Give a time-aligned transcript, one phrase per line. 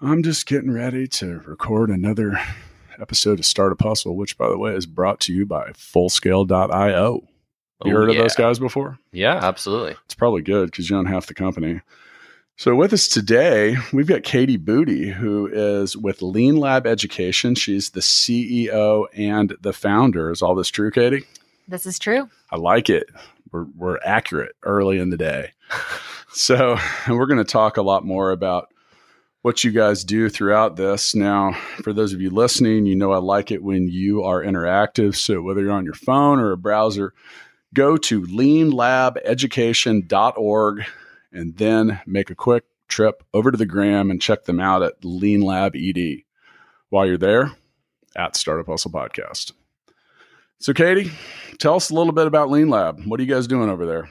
[0.00, 2.38] I'm just getting ready to record another
[3.00, 7.12] episode of Startup Hustle, which, by the way, is brought to you by Fullscale.io.
[7.14, 7.26] You
[7.82, 8.98] Oh, heard of those guys before?
[9.12, 9.96] Yeah, absolutely.
[10.04, 11.80] It's probably good because you own half the company.
[12.58, 17.54] So, with us today, we've got Katie Boody, who is with Lean Lab Education.
[17.54, 20.30] She's the CEO and the founder.
[20.30, 21.24] Is all this true, Katie?
[21.68, 22.28] This is true.
[22.50, 23.08] I like it.
[23.52, 25.52] We're, we're accurate early in the day.
[26.32, 26.76] So,
[27.06, 28.68] and we're going to talk a lot more about
[29.46, 31.14] what you guys do throughout this.
[31.14, 35.14] Now, for those of you listening, you know I like it when you are interactive.
[35.14, 37.14] So, whether you're on your phone or a browser,
[37.72, 40.84] go to leanlabeducation.org
[41.30, 45.04] and then make a quick trip over to the gram and check them out at
[45.04, 46.22] Lean Lab ED.
[46.88, 47.52] While you're there,
[48.16, 49.52] at Startup Hustle Podcast.
[50.58, 51.12] So, Katie,
[51.60, 53.04] tell us a little bit about Lean Lab.
[53.04, 54.10] What are you guys doing over there?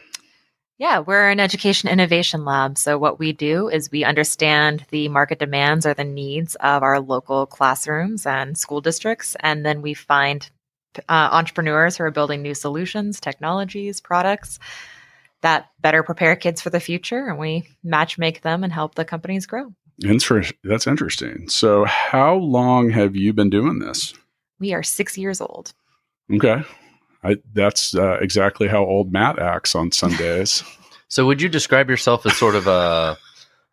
[0.77, 2.77] Yeah, we're an education innovation lab.
[2.77, 6.99] So, what we do is we understand the market demands or the needs of our
[6.99, 9.37] local classrooms and school districts.
[9.39, 10.49] And then we find
[11.07, 14.59] uh, entrepreneurs who are building new solutions, technologies, products
[15.41, 17.27] that better prepare kids for the future.
[17.27, 19.73] And we match make them and help the companies grow.
[19.99, 21.47] Inter- that's interesting.
[21.47, 24.13] So, how long have you been doing this?
[24.59, 25.73] We are six years old.
[26.33, 26.63] Okay.
[27.25, 30.63] I, that's uh, exactly how old Matt acts on Sundays.
[31.07, 33.15] So, would you describe yourself as sort of a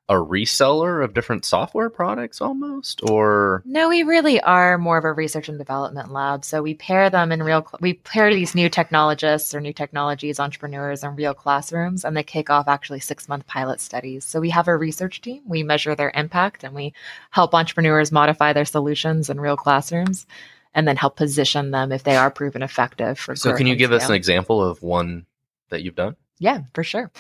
[0.09, 5.13] a reseller of different software products, almost, or No, we really are more of a
[5.13, 6.45] research and development lab.
[6.45, 10.39] So we pair them in real, cl- we pair these new technologists or new technologies,
[10.39, 14.25] entrepreneurs in real classrooms, and they kick off actually six month pilot studies.
[14.25, 16.93] So we have a research team, we measure their impact, and we
[17.31, 20.27] help entrepreneurs modify their solutions in real classrooms
[20.75, 23.55] and then help position them if they are proven effective for so?
[23.55, 25.27] Can you and give us an example of one
[25.71, 26.17] that you've done?
[26.39, 27.11] Yeah, for sure.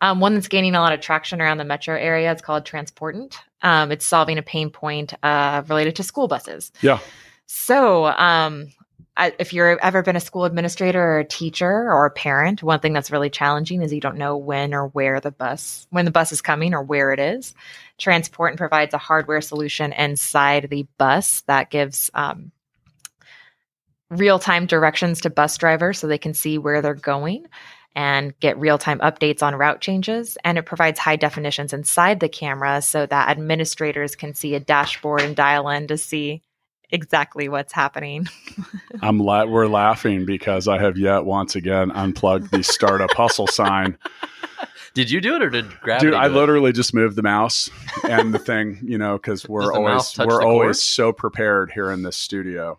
[0.00, 2.32] Um, one that's gaining a lot of traction around the metro area.
[2.32, 3.38] It's called Transportant.
[3.62, 6.72] Um, it's solving a pain point uh, related to school buses.
[6.80, 6.98] Yeah.
[7.46, 8.68] So, um,
[9.16, 12.80] I, if you've ever been a school administrator or a teacher or a parent, one
[12.80, 16.10] thing that's really challenging is you don't know when or where the bus when the
[16.10, 17.54] bus is coming or where it is.
[17.98, 22.52] Transportant provides a hardware solution inside the bus that gives um,
[24.12, 27.46] real time directions to bus drivers so they can see where they're going
[27.94, 30.38] and get real time updates on route changes.
[30.44, 35.22] And it provides high definitions inside the camera so that administrators can see a dashboard
[35.22, 36.42] and dial in to see
[36.90, 38.28] exactly what's happening.
[39.02, 43.98] I'm la- we're laughing because I have yet once again unplugged the startup hustle sign.
[44.94, 46.08] Did you do it, or did Gravity?
[46.08, 46.36] Dude, I do it?
[46.36, 47.70] literally just moved the mouse
[48.06, 52.14] and the thing, you know, because we're always we're always so prepared here in this
[52.14, 52.78] studio.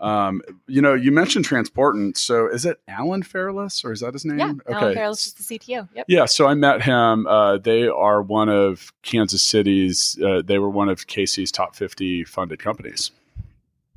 [0.00, 2.16] Um, you know, you mentioned Transportant.
[2.16, 4.38] So is it Alan Fairless or is that his name?
[4.38, 5.88] yeah, Alan Carroll's just the CTO.
[5.94, 6.06] Yep.
[6.08, 7.26] Yeah, so I met him.
[7.26, 10.18] Uh, they are one of Kansas City's.
[10.24, 13.10] Uh, they were one of KC's top fifty funded companies.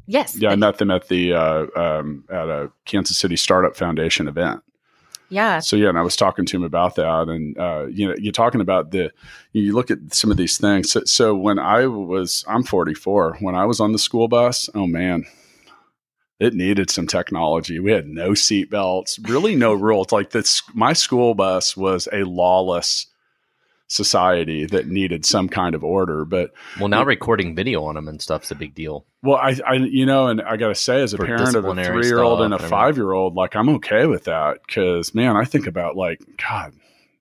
[0.05, 0.35] Yes.
[0.37, 4.61] Yeah, I met them at the uh, um, at a Kansas City Startup Foundation event.
[5.29, 5.59] Yeah.
[5.59, 8.31] So yeah, and I was talking to him about that, and uh, you know, you're
[8.31, 9.11] talking about the.
[9.53, 10.91] You look at some of these things.
[10.91, 13.37] So, so when I was, I'm 44.
[13.39, 15.25] When I was on the school bus, oh man,
[16.43, 17.79] it needed some technology.
[17.79, 20.11] We had no seat belts, really no rules.
[20.11, 23.07] Like this, my school bus was a lawless
[23.87, 26.25] society that needed some kind of order.
[26.25, 29.05] But Well, now recording video on them and stuff's a big deal.
[29.21, 31.65] well, I, I you know, and I got to say, as a For parent of
[31.65, 32.69] a three year old and a stuff and everything.
[32.69, 36.73] five year old, like I'm okay with that because man, I think about like God,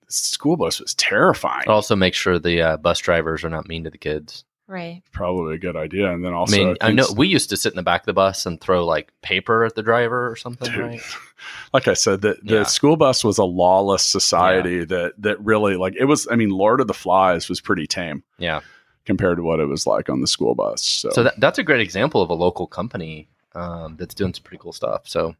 [0.07, 1.67] this school bus was terrifying.
[1.67, 4.43] Also, make sure the uh, bus drivers are not mean to the kids.
[4.73, 5.03] Right.
[5.11, 6.11] Probably a good idea.
[6.11, 8.01] And then also, I mean, I think- know we used to sit in the back
[8.01, 10.79] of the bus and throw like paper at the driver or something, Dude.
[10.81, 11.01] right?
[11.73, 12.63] like I said, the, the Yeah.
[12.63, 16.27] school bus was a lawless society that that really like it was.
[16.31, 18.61] I mean, Lord of the Flies was pretty tame Yeah.
[19.05, 20.83] compared to what it was like on the school bus.
[20.83, 24.41] So, So that, that's a great example of a local company um, that's doing some
[24.43, 25.07] pretty cool stuff.
[25.07, 25.35] So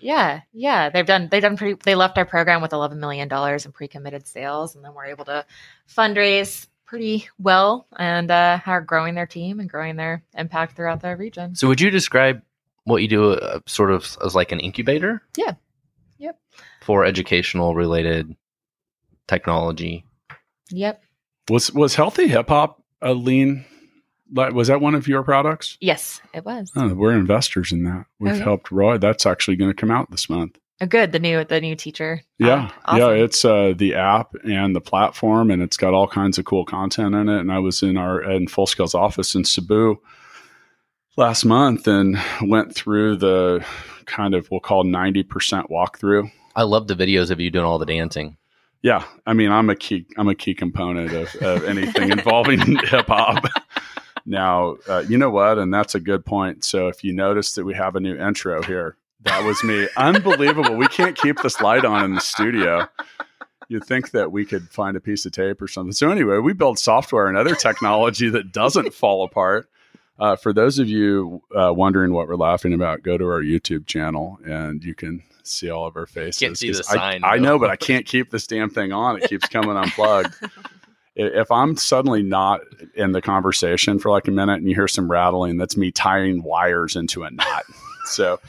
[0.00, 1.78] Yeah, yeah, they've done they've done pretty.
[1.84, 5.26] They left our program with eleven million dollars in pre-committed sales, and then we're able
[5.26, 5.44] to
[5.94, 11.14] fundraise pretty well and uh, are growing their team and growing their impact throughout the
[11.16, 11.54] region.
[11.54, 12.40] So would you describe
[12.84, 15.22] what you do uh, sort of as like an incubator?
[15.36, 15.52] Yeah.
[16.16, 16.38] Yep.
[16.80, 18.34] For educational related
[19.26, 20.06] technology.
[20.70, 21.02] Yep.
[21.50, 23.64] was was healthy hip hop a lean
[24.32, 25.76] Was that one of your products?
[25.80, 26.70] Yes, it was.
[26.76, 28.06] Oh, we're investors in that.
[28.18, 28.42] We've Oh, yeah.
[28.42, 28.98] helped Roy.
[28.98, 30.58] That's actually going to come out this month.
[30.80, 31.12] Oh, good.
[31.12, 32.22] The new the new teacher.
[32.38, 33.08] Yeah, Um, yeah.
[33.10, 37.14] It's uh, the app and the platform, and it's got all kinds of cool content
[37.14, 37.40] in it.
[37.40, 39.96] And I was in our in Full Scale's office in Cebu
[41.16, 43.64] last month and went through the
[44.06, 46.30] kind of we'll call ninety percent walkthrough.
[46.54, 48.36] I love the videos of you doing all the dancing.
[48.82, 50.06] Yeah, I mean, I'm a key.
[50.16, 53.44] I'm a key component of, of anything involving hip hop.
[54.24, 56.62] Now, uh, you know what, and that's a good point.
[56.64, 59.88] So, if you notice that we have a new intro here, that was me.
[59.96, 60.74] Unbelievable.
[60.76, 62.88] We can't keep this light on in the studio.
[63.68, 65.92] You'd think that we could find a piece of tape or something.
[65.92, 69.68] So, anyway, we build software and other technology that doesn't fall apart.
[70.18, 73.86] Uh, for those of you uh, wondering what we're laughing about, go to our YouTube
[73.86, 76.40] channel and you can see all of our faces.
[76.40, 77.42] Can't see the I- sign, I, though.
[77.42, 79.22] know, but I can't keep this damn thing on.
[79.22, 80.34] It keeps coming unplugged.
[81.20, 82.60] If I'm suddenly not
[82.94, 86.44] in the conversation for like a minute and you hear some rattling, that's me tying
[86.44, 87.64] wires into a knot.
[88.08, 88.40] So,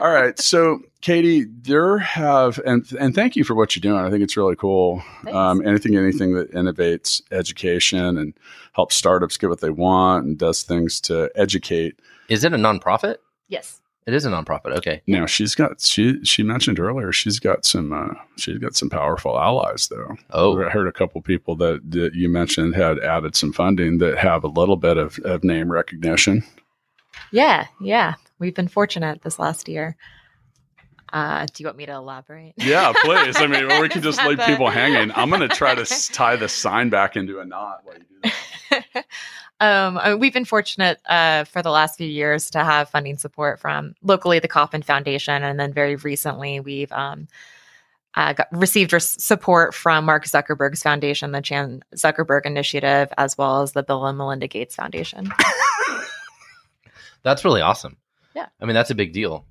[0.00, 0.38] all right.
[0.38, 4.04] So, Katie, there have and and thank you for what you're doing.
[4.04, 5.02] I think it's really cool.
[5.30, 8.34] Um, anything anything that innovates education and
[8.72, 12.00] helps startups get what they want and does things to educate.
[12.28, 13.16] Is it a nonprofit?
[13.48, 13.80] Yes.
[14.06, 14.76] It is a nonprofit.
[14.76, 15.00] Okay.
[15.06, 19.38] Now, she's got she she mentioned earlier she's got some uh, she's got some powerful
[19.38, 20.16] allies though.
[20.30, 24.18] Oh, I heard a couple people that, that you mentioned had added some funding that
[24.18, 26.44] have a little bit of, of name recognition.
[27.32, 27.66] Yeah.
[27.80, 28.14] Yeah.
[28.38, 29.96] We've been fortunate this last year.
[31.12, 32.54] Uh, do you want me to elaborate?
[32.56, 33.36] Yeah, please.
[33.36, 35.12] I mean, we can just leave the- people hanging.
[35.14, 38.04] I'm going to try to s- tie the sign back into a knot while you
[38.22, 38.30] do
[38.70, 39.04] that.
[39.60, 43.60] um, uh, we've been fortunate uh, for the last few years to have funding support
[43.60, 47.28] from locally the Kauffman Foundation, and then very recently we've um,
[48.16, 53.62] uh, got, received res- support from Mark Zuckerberg's foundation, the Chan Zuckerberg Initiative, as well
[53.62, 55.32] as the Bill and Melinda Gates Foundation.
[57.22, 57.96] that's really awesome.
[58.34, 58.46] Yeah.
[58.60, 59.46] I mean, that's a big deal.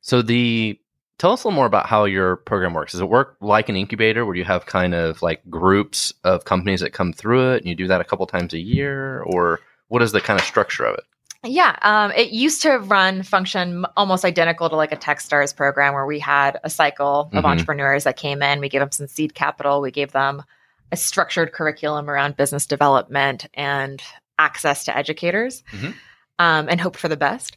[0.00, 0.78] So the
[1.18, 2.92] tell us a little more about how your program works.
[2.92, 6.80] Does it work like an incubator where you have kind of like groups of companies
[6.80, 10.02] that come through it and you do that a couple times a year or what
[10.02, 11.04] is the kind of structure of it?
[11.46, 16.06] Yeah, um, it used to run function almost identical to like a TechStars program where
[16.06, 17.50] we had a cycle of Mhm.
[17.50, 18.60] entrepreneurs that came in.
[18.60, 19.82] We gave them some seed capital.
[19.82, 20.42] We gave them
[20.90, 24.02] a structured curriculum around business development and
[24.38, 25.94] access to educators, Mhm.
[26.38, 27.56] um, and hope for the best.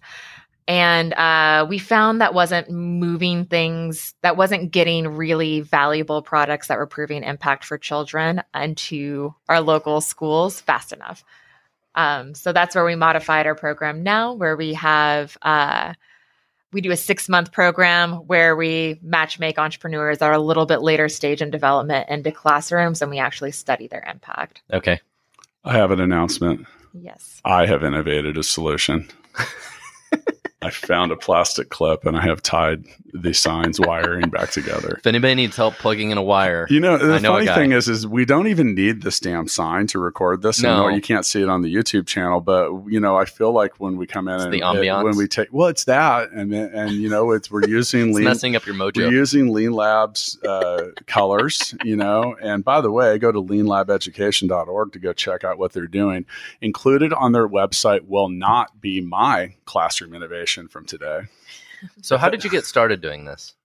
[0.68, 6.78] And uh, we found that wasn't moving things, that wasn't getting really valuable products that
[6.78, 11.24] were proving impact for children into our local schools fast enough.
[11.96, 15.94] Um, so that's where we modified our program now, where we have uh,
[16.74, 20.66] we do a six month program where we match make entrepreneurs that are a little
[20.66, 24.62] bit later stage in development into classrooms, and we actually study their impact.
[24.72, 25.00] Okay.
[25.64, 26.68] I have an announcement.
[26.94, 27.42] Yes.
[27.44, 29.10] I have innovated a solution.
[30.68, 32.84] I found a plastic clip and I have tied
[33.24, 34.96] the signs wiring back together.
[35.00, 37.72] If anybody needs help plugging in a wire, You know, the I know funny thing
[37.72, 40.64] is, is we don't even need this damn sign to record this.
[40.64, 40.96] I know No.
[40.96, 43.98] you can't see it on the YouTube channel, but you know, I feel like when
[43.98, 45.04] we come in It's and the it- ambiance.
[45.04, 48.26] when we take, well, it's that, and and you know, it's we're using it's lean,
[48.26, 48.98] messing up your mojo.
[48.98, 52.36] we're using Lean Labs uh, colors, you know.
[52.42, 56.26] And by the way, go to leanlabeducation.org to go check out what they're doing.
[56.62, 61.22] Included on their website will not be my classroom innovation from today.
[62.02, 63.56] So how did you get started doing this?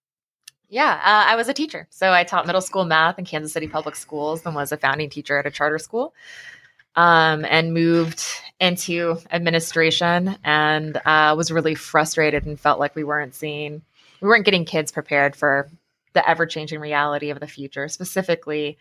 [0.68, 1.86] Yeah, uh, I was a teacher.
[1.90, 5.10] So I taught middle school math in Kansas City Public Schools and was a founding
[5.10, 6.14] teacher at a charter school.
[6.94, 8.22] Um, and moved
[8.60, 13.80] into administration and uh, was really frustrated and felt like we weren't seeing,
[14.20, 15.70] we weren't getting kids prepared for
[16.12, 18.76] the ever changing reality of the future, specifically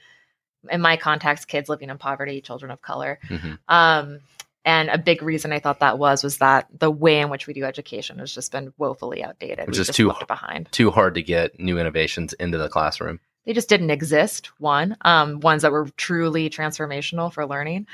[0.70, 3.20] in my context, kids living in poverty, children of color.
[3.30, 3.58] Mhm.
[3.68, 4.20] Um,
[4.66, 7.54] and a big reason I thought that was was that the way in which we
[7.54, 9.68] do education has just been woefully outdated.
[9.68, 13.20] Which is just too- behind Too hard to get new innovations into the classroom.
[13.46, 17.88] they just didn't exist one um, ones that were truly transformational for learning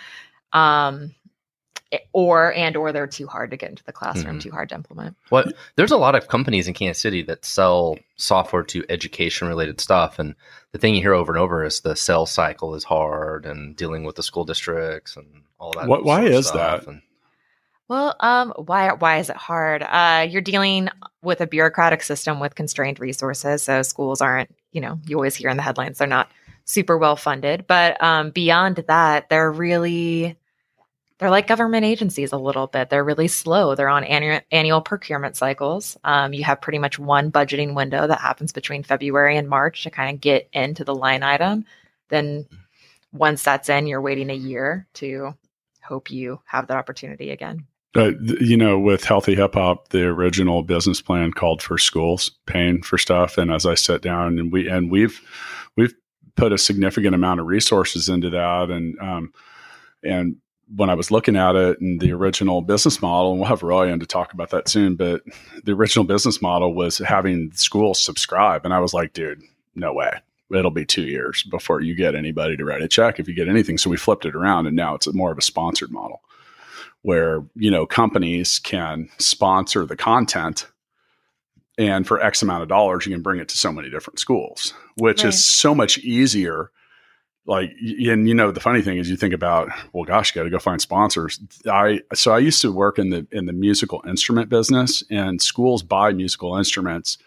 [0.54, 1.14] um,
[2.12, 4.42] or and or they're too hard to get into the classroom Mhm.
[4.44, 7.98] too hard to implement What there's a lot of companies in Kansas City that sell
[8.18, 10.36] software to education related stuff, and
[10.74, 14.04] the thing you hear over and over is the sales cycle is hard and dealing
[14.04, 15.88] with the school districts and all that.
[15.88, 16.86] What- why is that?
[16.88, 17.02] And
[17.88, 20.90] well um, why why is it hard uh, you're dealing
[21.22, 25.50] with a bureaucratic system with constrained resources so schools aren't you know you always hear
[25.50, 26.30] in the headlines they're not
[26.66, 30.36] super well funded but um, beyond that they're really
[31.20, 32.90] they're like government agencies a little bit.
[32.90, 33.76] They're really slow.
[33.76, 35.98] They're on annual annual procurement cycles.
[36.04, 39.90] Um, you have pretty much one budgeting window that happens between February and March to
[39.90, 41.66] kind of get into the line item.
[42.10, 42.46] Then
[43.12, 45.34] once that's in, you're waiting a year to
[45.82, 47.66] hope you have that opportunity again.
[47.96, 52.84] Uh, you know, with Healthy Hip Hop, the original business plan called for schools paying
[52.84, 55.20] for stuff, and as I sat down and we and we've
[55.76, 55.96] we've
[56.36, 59.34] put a significant amount of resources into that, and um,
[60.04, 60.36] and
[60.76, 62.16] when I was looking at it and the mm-hmm.
[62.16, 65.22] original business model, and we'll have Roy in to talk about that soon, but
[65.64, 69.42] the original business model was having schools subscribe, and I was like, dude,
[69.76, 70.12] no way.
[70.54, 73.50] It'll be two years before you get anybody to write a check if you get
[73.50, 73.78] anything.
[73.78, 76.22] So we flipped it around, and now it's more of a sponsored model
[77.02, 80.68] where you know companies can sponsor the content
[81.78, 84.74] and for x amount of dollars you can bring it to so many different schools
[84.96, 85.30] which Right.
[85.30, 86.72] is so much easier
[87.48, 90.50] like and you know the funny thing is you think about well gosh got to
[90.50, 91.40] go find sponsors.
[91.68, 95.82] I so i used to work in the in the musical instrument business and schools
[95.82, 97.18] buy musical instruments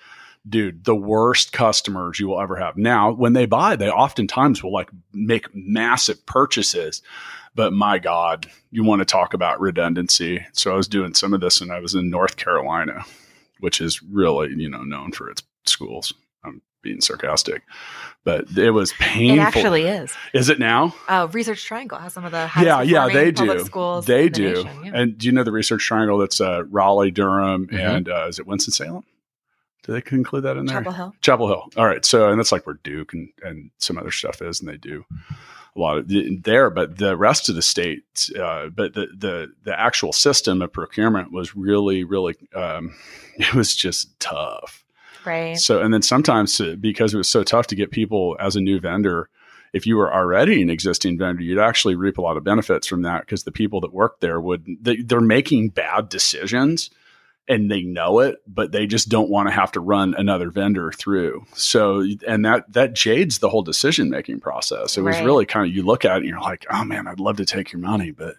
[0.48, 2.76] dude the worst customers you will ever have.
[2.76, 7.02] Now when they buy they oftentimes will like make massive purchases
[7.54, 10.46] but my god you want to talk about redundancy.
[10.52, 13.04] So i was doing some of this and i was in north carolina
[13.60, 16.12] which is really you know known for its schools
[16.82, 17.62] being sarcastic
[18.24, 20.12] but it was painful It actually is.
[20.34, 23.32] is it now Uh, Research Triangle has some of the yeah highest yeah performing they
[23.32, 24.90] public do schools they in the do yeah.
[24.94, 27.78] and do you know the research triangle that's uh, raleigh durham Mhm.
[27.96, 29.04] and uh, is it winston-salem
[29.82, 31.14] do they include that in there Chapel Hill.
[31.22, 31.68] Chapel Hill.
[31.78, 32.04] All right.
[32.04, 35.06] So, and that's like where Duke and, and some other stuff is, and they do
[35.74, 36.04] a lot of
[36.42, 40.70] there, but the rest of the state, uh, but the, the, the actual system of
[40.74, 42.94] procurement was really, really, um,
[43.38, 44.84] it was just tough.
[45.24, 45.56] Right.
[45.58, 48.60] So, and then sometimes uh, because it was so tough to get people as a
[48.60, 49.28] new vendor,
[49.72, 53.02] if you were already an existing vendor, you'd actually reap a lot of benefits from
[53.02, 56.90] that because the people that work there would, they, they're making bad decisions
[57.48, 60.92] and they know it, but they just don't want to have to run another vendor
[60.92, 61.44] through.
[61.54, 64.96] So, and that, that jades the whole decision making process.
[64.96, 65.24] It was Right.
[65.24, 67.44] really kind of, you look at it and you're like, oh man, I'd love to
[67.44, 68.36] take your money, but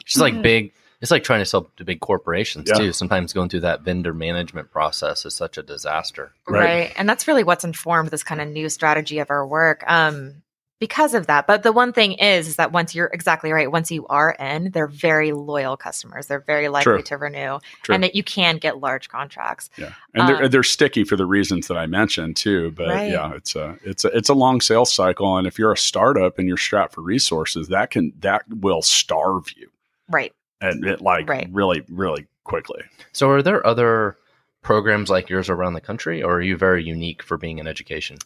[0.00, 0.42] It's just like Mhm.
[0.42, 0.72] big.
[1.04, 2.78] It's like trying to sell to big corporations Yeah.
[2.78, 2.92] too.
[2.94, 6.32] Sometimes going through that vendor management process is such a disaster.
[6.48, 6.64] Right.
[6.64, 6.92] Right.
[6.96, 9.84] And that's really what's informed this kind of new strategy of our work.
[9.86, 10.36] Um,
[10.80, 11.46] because of that.
[11.46, 14.70] But the one thing is, is that once you're exactly right, once you are in,
[14.70, 16.26] they're very loyal customers.
[16.26, 17.02] They're very likely True.
[17.02, 17.94] to renew True.
[17.94, 19.68] and that you can get large contracts.
[19.76, 22.70] Yeah, and they're Um, they're sticky for the reasons that I mentioned too.
[22.72, 23.10] But Right.
[23.12, 26.38] yeah, it's a it's a it's a long sales cycle, and if you're a startup
[26.38, 29.68] and you're strapped for resources, that can that will starve you,
[30.10, 30.32] Right.
[30.64, 31.48] And it like Right.
[31.52, 32.82] really really quickly.
[33.12, 34.16] So, are there other
[34.62, 38.16] programs like yours around the country, or are you very unique for being in education?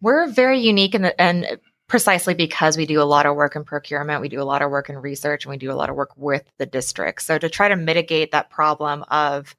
[0.00, 3.64] We're very unique in the, and precisely because we do a lot of work in
[3.64, 5.96] procurement, we do a lot of work in research, and we do a lot of
[5.96, 7.22] work with the district.
[7.22, 9.54] So to try to mitigate that problem of,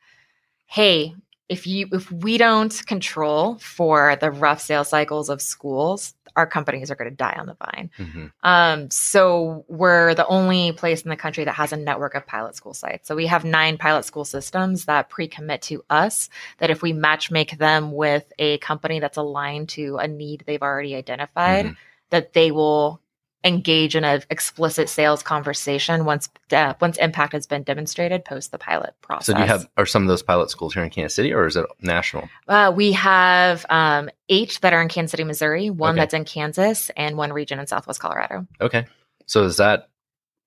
[0.65, 1.15] hey,
[1.49, 6.91] if you if we don't control for the rough sales cycles of schools, our companies
[6.91, 7.89] are going to die on the vine.
[7.97, 8.25] Mm-hmm.
[8.43, 12.55] Um, so we're the only place in the country that has a network of pilot
[12.55, 13.07] school sites.
[13.07, 16.29] So we have nine pilot school systems that pre-commit to us
[16.59, 20.61] that if we match make them with a company that's aligned to a need they've
[20.61, 21.77] already identified, Mhm.
[22.11, 23.01] that they will
[23.43, 28.57] engage in an explicit sales conversation once uh, once impact has been demonstrated post the
[28.57, 29.27] pilot process.
[29.27, 31.45] So, do you have are some of those pilot schools here in Kansas City, or
[31.45, 32.29] is it national?
[32.47, 36.01] Uh, we have um, eight that are in Kansas City, Missouri, one Okay.
[36.01, 38.47] that's in Kansas, and one region in Southwest Colorado.
[38.59, 38.85] Okay,
[39.27, 39.89] so is that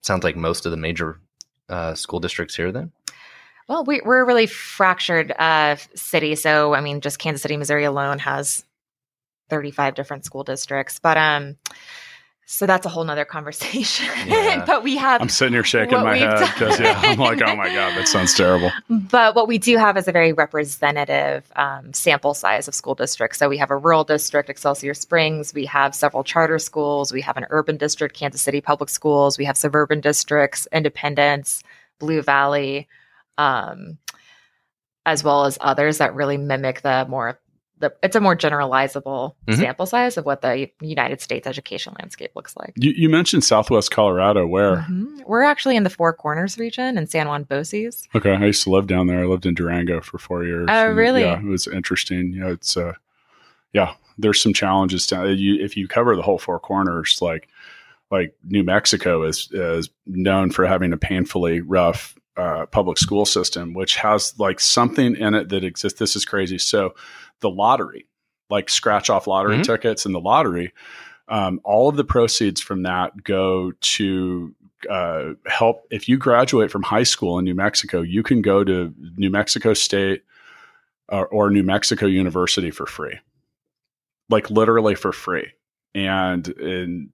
[0.03, 1.21] sounds like most of the major
[1.69, 2.93] uh, school districts here then?
[3.69, 6.35] Well, we, we're a really fractured uh, city.
[6.35, 8.65] So, I mean, just Kansas City, Missouri alone has
[9.49, 10.99] 35 different school districts.
[10.99, 11.57] But, um,
[12.53, 14.07] so that's a whole nother conversation.
[14.27, 14.65] Yeah.
[14.67, 17.73] but we have, I'm sitting here shaking my head because yeah, I'm like, oh my
[17.73, 18.73] god, that sounds terrible.
[18.89, 23.39] but what we do have is a very representative um, sample size of school districts.
[23.39, 25.55] So we have a rural district, Excelsior Springs.
[25.55, 27.13] We have several charter schools.
[27.13, 29.39] We have an urban district, Kansas City Public Schools.
[29.39, 31.63] We have suburban districts, Independence,
[32.01, 32.89] Blue Valley,
[33.39, 33.97] um,
[35.07, 37.39] as well as others that really mimic the more
[37.81, 39.57] the it's a more generalizable Mhm.
[39.57, 42.73] sample size of what the United States education landscape looks like.
[42.77, 45.25] You, you mentioned Southwest Colorado, where Mhm.
[45.27, 48.07] We're actually in the Four Corners region in San Juan Boces.
[48.15, 49.21] okay, I used to live down there.
[49.21, 50.67] I lived in Durango for four years.
[50.71, 51.23] Oh, and, really?
[51.23, 52.33] Yeah, it was interesting.
[52.33, 52.93] Yeah, it's uh,
[53.73, 55.37] yeah, there's some challenges down.
[55.39, 57.49] You if you cover the whole four corners, like
[58.11, 63.75] like New Mexico is is known for having a painfully rough uh, public school system,
[63.75, 65.99] which has like something in it that exists.
[65.99, 66.59] This is crazy.
[66.59, 66.95] So
[67.41, 68.07] the lottery,
[68.49, 69.65] like scratch off lottery Mhm.
[69.65, 70.73] tickets and the lottery,
[71.29, 74.55] um, all of the proceeds from that go to
[74.89, 75.87] uh, help.
[75.91, 79.75] If you graduate from high school in New Mexico, you can go to New Mexico
[79.75, 80.23] State
[81.11, 83.19] uh, or New Mexico University for free,
[84.31, 85.53] like literally for free,
[85.95, 87.11] and and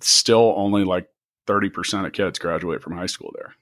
[0.00, 1.08] still only like
[1.46, 3.54] 30% of kids graduate from high school there.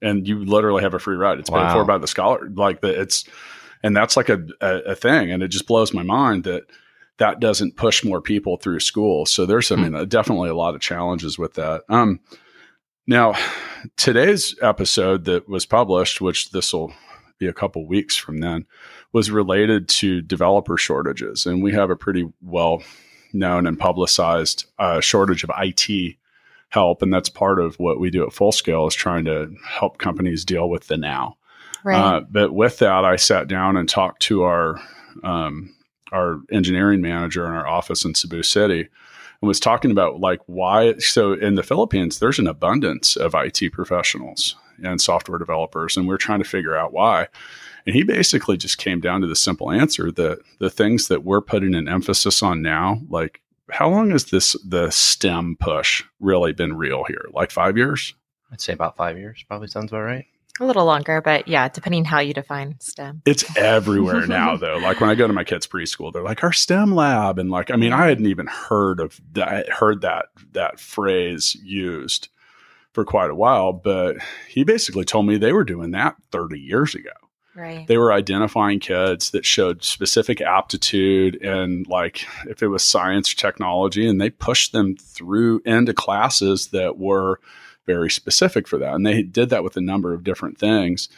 [0.00, 1.38] And you literally have a free ride.
[1.38, 2.48] It's paid for by the scholar.
[2.48, 3.24] Like the, it's,
[3.82, 5.30] and that's like a, a, a thing.
[5.30, 6.64] And it just blows my mind that
[7.18, 9.24] that doesn't push more people through school.
[9.26, 9.82] So there's, I Hmm.
[9.82, 11.82] mean, uh, definitely a lot of challenges with that.
[11.88, 12.20] Um,
[13.06, 13.34] now,
[13.96, 16.92] today's episode that was published, which this will
[17.38, 18.66] be a couple weeks from then,
[19.12, 21.46] was related to developer shortages.
[21.46, 22.82] And we have a pretty well
[23.32, 26.16] known and publicized uh, shortage of IT
[26.70, 27.00] help.
[27.02, 30.44] And that's part of what we do at Full Scale is trying to help companies
[30.44, 31.36] deal with the now.
[31.86, 31.96] Right.
[31.96, 34.80] Uh, but with that, I sat down and talked to our
[35.22, 35.72] um,
[36.10, 40.94] our engineering manager in our office in Cebu City, and was talking about like why.
[40.98, 46.16] So in the Philippines, there's an abundance of IT professionals and software developers, and we're
[46.16, 47.28] trying to figure out why.
[47.86, 51.40] And he basically just came down to the simple answer that the things that we're
[51.40, 56.76] putting an emphasis on now, like how long has this the STEM push really been
[56.76, 57.26] real here?
[57.32, 58.12] Like five years?
[58.50, 59.44] I'd say about five years.
[59.46, 60.26] Probably sounds about right.
[60.60, 63.22] A little longer, but yeah, depending how you define STEM.
[63.24, 64.76] It's everywhere now, though.
[64.78, 67.70] Like when I go to my kids' preschool, they're like our STEM lab, and like
[67.70, 72.28] I mean, I hadn't even heard of that, heard that that phrase used
[72.92, 73.72] for quite a while.
[73.72, 74.16] But
[74.48, 77.10] he basically told me they were doing that 30 years ago.
[77.54, 77.86] Right.
[77.86, 83.36] They were identifying kids that showed specific aptitude and like if it was science or
[83.36, 87.40] technology, and they pushed them through into classes that were
[87.86, 88.94] very specific for that.
[88.94, 91.08] And they did that with a number of different things.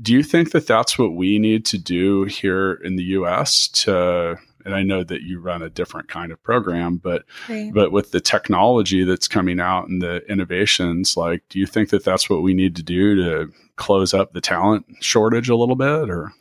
[0.00, 4.38] Do you think that that's what we need to do here in the US to
[4.64, 7.72] and I know that you run a different kind of program, but Right.
[7.72, 12.04] but with the technology that's coming out and the innovations, like do you think that
[12.04, 16.10] that's what we need to do to close up the talent shortage a little bit
[16.10, 16.32] or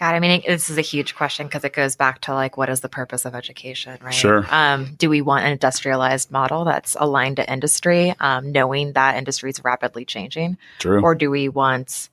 [0.00, 2.70] God, I mean, this is a huge question because it goes back to like, what
[2.70, 4.14] is the purpose of education, right?
[4.14, 4.46] Sure.
[4.48, 9.50] Um, do we want an industrialized model that's aligned to industry, um, knowing that industry
[9.50, 11.02] is rapidly changing, true?
[11.02, 12.08] or do we want,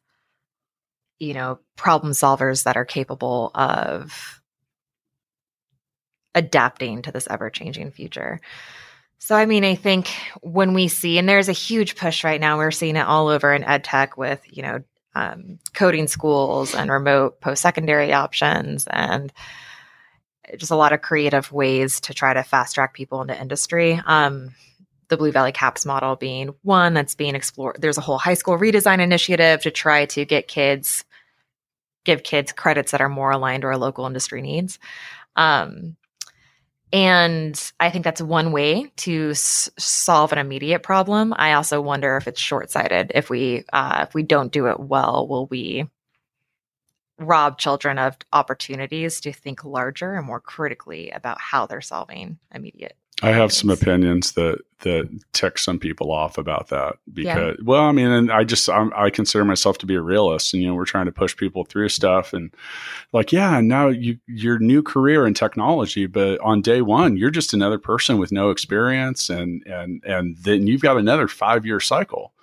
[1.18, 4.42] you know, problem solvers that are capable of
[6.36, 8.42] adapting to this ever changing future?
[9.20, 10.10] So, I mean, I think
[10.42, 13.54] when we see, and there's a huge push right now, we're seeing it all over
[13.54, 14.84] in ed tech with, you know,
[15.18, 19.34] um, coding schools and remote post secondary options and
[20.58, 24.00] just a lot of creative ways to try to fast track people into industry.
[24.06, 24.52] Um,
[25.10, 27.78] the Blue Valley CAPS model being one that's being explored.
[27.80, 31.04] There's a whole high school redesign initiative to try to get kids,
[32.04, 34.80] give kids credits that are more aligned to our local industry needs.
[35.36, 35.96] Um,
[36.94, 41.34] and I think that's one way to s- solve an immediate problem.
[41.38, 43.12] I also wonder if it's short sighted.
[43.16, 45.88] If we uh, if we don't do it well, will we
[47.20, 52.96] rob children of opportunities to think larger and more critically about how they're solving immediate?
[53.24, 57.92] I have some opinions that that tick some people off about that because well, I
[57.92, 60.76] mean, and I just I'm, I consider myself to be a realist, and you know,
[60.76, 62.54] we're trying to push people through stuff, and
[63.14, 67.54] like, yeah, now you your new career in technology, but on day one, you're just
[67.54, 72.34] another person with no experience, and and and then you've got another five year cycle,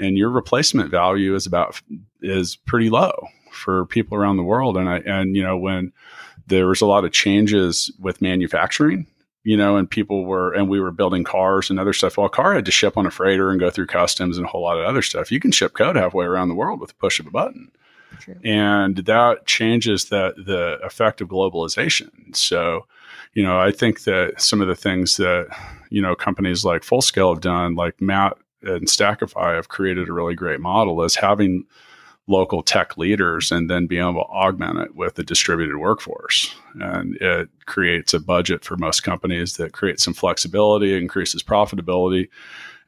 [0.00, 1.80] and your replacement value is about
[2.20, 3.12] is pretty low
[3.52, 5.92] for people around the world, and I and you know when
[6.48, 9.06] there was a lot of changes with manufacturing
[9.42, 12.16] you know, and people were, and we were building cars and other stuff.
[12.16, 14.48] Well, a car had to ship on a freighter and go through customs and a
[14.48, 15.32] whole lot of other stuff.
[15.32, 17.70] You can ship code halfway around the world with the push of a button.
[18.18, 18.36] True.
[18.44, 22.36] And that changes the, the effect of globalization.
[22.36, 22.86] So,
[23.32, 25.48] you know, I think that some of the things that,
[25.88, 30.12] you know, companies like Full Scale have done, like Matt and Stackify have created a
[30.12, 31.64] really great model is having
[32.30, 36.54] local tech leaders and then being able to augment it with a distributed workforce.
[36.80, 42.28] And it creates a budget for most companies that creates some flexibility, increases profitability,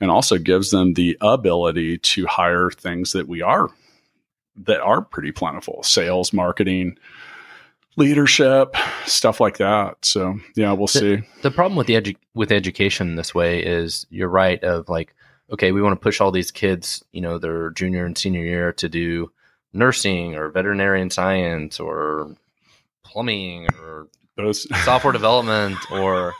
[0.00, 3.68] and also gives them the ability to hire things that we are
[4.56, 6.96] that are pretty plentiful sales, marketing,
[7.96, 8.76] leadership,
[9.06, 10.04] stuff like that.
[10.04, 11.22] So yeah, we'll see.
[11.42, 15.14] The problem with the edu- with education this way is you're right of like
[15.52, 18.72] okay, we want to push all these kids, you know, their junior and senior year
[18.72, 19.30] to do
[19.72, 22.34] nursing or veterinarian science or
[23.04, 26.34] plumbing or Those software development or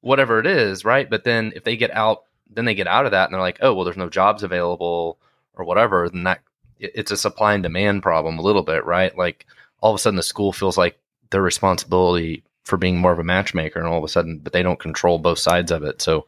[0.00, 1.08] whatever it is, right?
[1.08, 3.58] But then if they get out, then they get out of that and they're like,
[3.62, 5.18] oh, well, there's no jobs available
[5.54, 6.08] or whatever.
[6.08, 6.40] Then that
[6.80, 9.16] it's a supply and demand problem a little bit, right?
[9.16, 9.46] Like
[9.80, 10.98] all of a sudden the school feels like
[11.30, 14.62] their responsibility for being more of a matchmaker, and all of a sudden, but they
[14.62, 16.02] don't control both sides of it.
[16.02, 16.26] So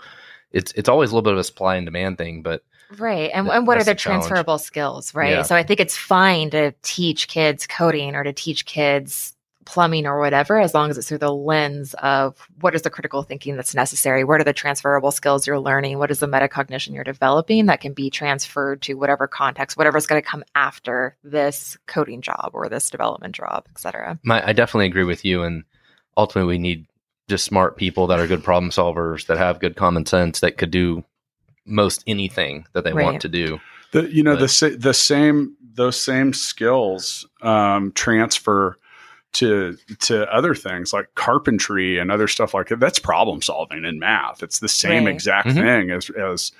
[0.53, 2.63] it's it's always a little bit of a supply and demand thing, but
[2.99, 3.31] Right.
[3.33, 5.31] And, Th- and what are their the transferable skills, right?
[5.31, 5.43] Yeah.
[5.43, 9.35] So I think it's fine to teach kids coding or to teach kids
[9.65, 13.23] plumbing or whatever, as long as it's through the lens of what is the critical
[13.23, 14.25] thinking that's necessary?
[14.25, 15.99] What are the transferable skills you're learning?
[15.99, 20.21] What is the metacognition you're developing that can be transferred to whatever context, whatever's going
[20.21, 24.19] to come after this coding job or this development job, et cetera?
[24.25, 25.45] My, I definitely agree with you.
[25.45, 25.63] And
[26.17, 26.87] ultimately, we need
[27.31, 30.71] just smart people that are good problem solvers, that have good common sense, that could
[30.71, 31.03] do
[31.65, 33.05] most anything that they Right.
[33.05, 33.61] want to do.
[33.93, 38.77] The, you know the But- sa- the same those same skills um, transfer
[39.33, 42.81] to to other things like carpentry and other stuff like that.
[42.81, 44.43] That's problem solving in math.
[44.43, 45.15] It's the same Right.
[45.15, 45.55] exact Mhm.
[45.55, 46.53] thing as as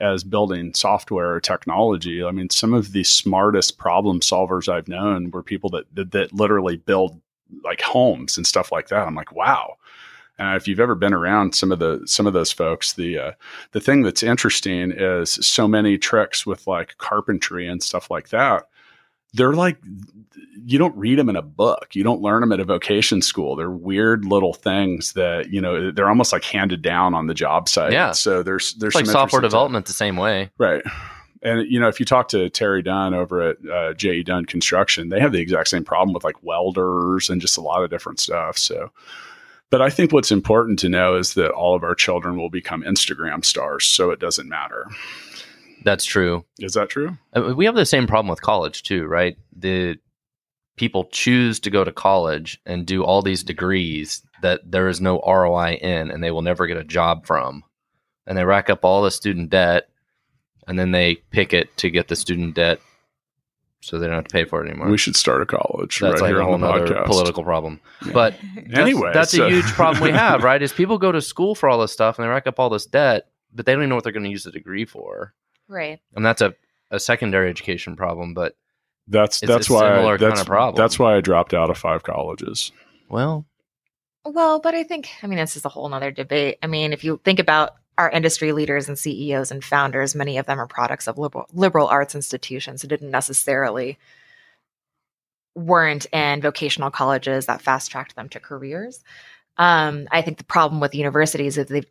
[0.00, 2.22] as building software or technology.
[2.22, 6.32] I mean, some of the smartest problem solvers I've known were people that that, that
[6.34, 7.20] literally build
[7.64, 9.06] like homes and stuff like that.
[9.06, 9.76] I'm like, wow.
[10.38, 13.32] Uh, if you've ever been around some of the some of those folks, the uh,
[13.72, 18.68] the thing that's interesting is so many tricks with like carpentry and stuff like that.
[19.34, 19.78] They're like
[20.64, 21.88] you don't read them in a book.
[21.94, 23.56] You don't learn them at a vocation school.
[23.56, 27.68] They're weird little things that you know they're almost like handed down on the job
[27.68, 27.92] site.
[27.92, 28.12] Yeah.
[28.12, 30.50] So there's there's like software development the same way.
[30.58, 30.82] Right.
[31.42, 35.08] And you know, if you talk to Terry Dunn over at uh, JE Dunn Construction,
[35.08, 38.20] they have the exact same problem with like welders and just a lot of different
[38.20, 38.58] stuff.
[38.58, 38.90] So,
[39.70, 42.82] but I think what's important to know is that all of our children will become
[42.82, 44.86] Instagram stars, so it doesn't matter.
[45.84, 46.44] That's true.
[46.58, 47.16] Is that true?
[47.34, 49.36] Uh, We have the same problem with college too, right?
[49.56, 49.98] The
[50.76, 55.20] people choose to go to college and do all these degrees that there is no
[55.20, 57.64] ROI in and they will never get a job from.
[58.26, 59.88] And they rack up all the student debt
[60.66, 62.80] and then they pick it to get the student debt
[63.80, 64.88] so they don't have to pay for it anymore.
[64.88, 67.80] We should start a college That's right like here a whole other political problem.
[68.04, 68.12] Yeah.
[68.12, 68.34] But
[68.66, 70.60] that's, Anyway, that's so- a huge problem we have, right?
[70.60, 72.86] Is people go to school for all this stuff and they rack up all this
[72.86, 75.32] debt, but they don't even know what they're going to use the degree for.
[75.68, 76.00] Right.
[76.14, 76.54] And that's a,
[76.90, 78.34] a secondary education problem.
[78.34, 78.56] But
[79.06, 80.82] That's It's that's a why similar that's kind of problem.
[80.82, 82.72] that's why I dropped out of five colleges.
[83.08, 83.46] well,
[84.24, 86.58] Well, but I think, I mean, this is a whole nother debate.
[86.62, 90.46] I mean, if you think about our industry leaders and CEOs and founders, many of
[90.46, 93.98] them are products of liberal, liberal arts institutions who didn't necessarily
[95.54, 99.02] weren't in vocational colleges that fast tracked them to careers.
[99.56, 101.82] Um, I think the problem with universities is they,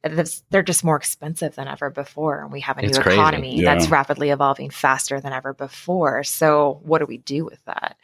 [0.50, 3.20] they're just more expensive than ever before, and we have a new crazy.
[3.20, 3.76] economy Yeah.
[3.76, 6.24] that's rapidly evolving faster than ever before.
[6.24, 7.98] So, what do we do with that?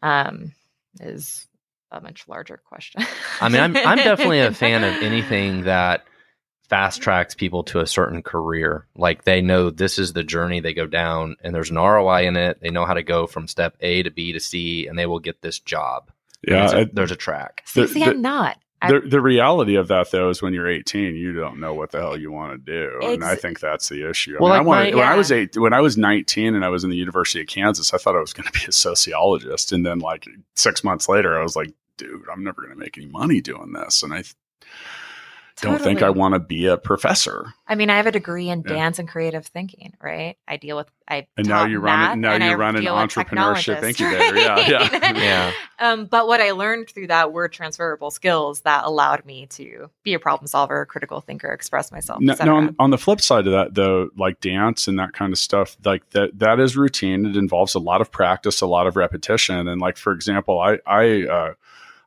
[0.00, 0.54] Um,
[1.00, 1.46] is
[1.90, 3.02] a much larger question.
[3.42, 6.04] I mean, I'm I'm definitely a fan of anything that
[6.70, 8.86] fast tracks people to a certain career.
[8.96, 12.36] Like they know this is the journey they go down, and there's an ROI in
[12.36, 12.60] it.
[12.62, 15.18] They know how to go from step A to B to C, and they will
[15.18, 16.10] get this job.
[16.48, 17.62] Yeah, there's a, I- there's a track.
[17.66, 18.56] See, The- see, the- I'm not.
[18.82, 21.90] I- the, the reality of that though is when you're 18 you don't know what
[21.90, 24.52] the hell you want to do and i think that's the issue I Well, mean,
[24.52, 26.82] like I wanted, my- when i was eight when i was 19 and i was
[26.82, 29.84] in the university of kansas i thought i was going to be a sociologist and
[29.84, 33.06] then like six months later i was like dude i'm never going to make any
[33.06, 34.22] money doing this and i
[35.60, 38.48] th- don't think i want to be a professor I mean, I have a degree
[38.48, 38.74] in Yeah.
[38.74, 40.36] dance and creative thinking, right?
[40.48, 44.36] I deal with I And now you're running- now you're I running entrepreneurship technologists, incubator.
[44.36, 45.12] Yeah, yeah.
[45.16, 45.52] Yeah.
[45.78, 50.14] Um, but what I learned through that were transferable skills that allowed me to be
[50.14, 52.20] a problem solver, critical thinker, express myself.
[52.20, 55.32] No, no, on, on the flip side of that, though, like dance and that kind
[55.32, 57.24] of stuff, like that, that is routine.
[57.24, 59.68] It involves a lot of practice, a lot of repetition.
[59.68, 61.52] And like, for example, I, I, uh,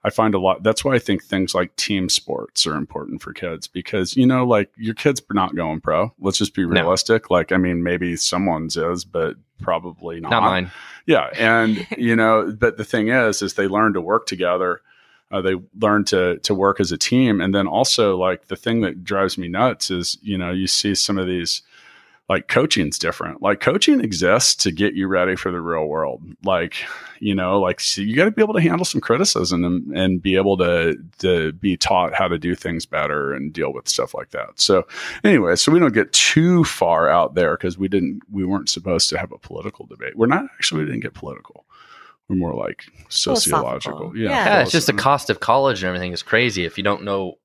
[0.06, 0.63] I find a lot.
[0.63, 4.46] That's why I think things like team sports are important for kids because you know,
[4.46, 6.13] like your kids are not going pro.
[6.20, 6.70] Let's just be No.
[6.72, 7.30] realistic.
[7.30, 10.30] Like, I mean, maybe someone's is, but probably not.
[10.32, 10.72] Not mine.
[11.06, 14.82] Yeah, and you know, but the thing is, is they learn to work together.
[15.32, 18.82] Uh, they learn to to work as a team, and then also like the thing
[18.82, 21.62] that drives me nuts is you know you see some of these
[22.29, 23.41] like coaching's different.
[23.41, 26.23] Like coaching exists to get you ready for the real world.
[26.43, 26.75] Like
[27.19, 30.21] you know, like so you got to be able to handle some criticism and, and
[30.21, 34.13] be able to to be taught how to do things better and deal with stuff
[34.13, 34.59] like that.
[34.59, 34.88] So
[35.23, 39.09] anyway, so we don't get too far out there because we didn't we weren't supposed
[39.09, 40.15] to have a political debate.
[40.15, 41.65] We're not actually we didn't get political.
[42.29, 44.17] We're more like sociological.
[44.17, 44.45] Yeah, Yeah.
[44.45, 47.38] Yeah, it's just the cost of college and everything is crazy if you don't know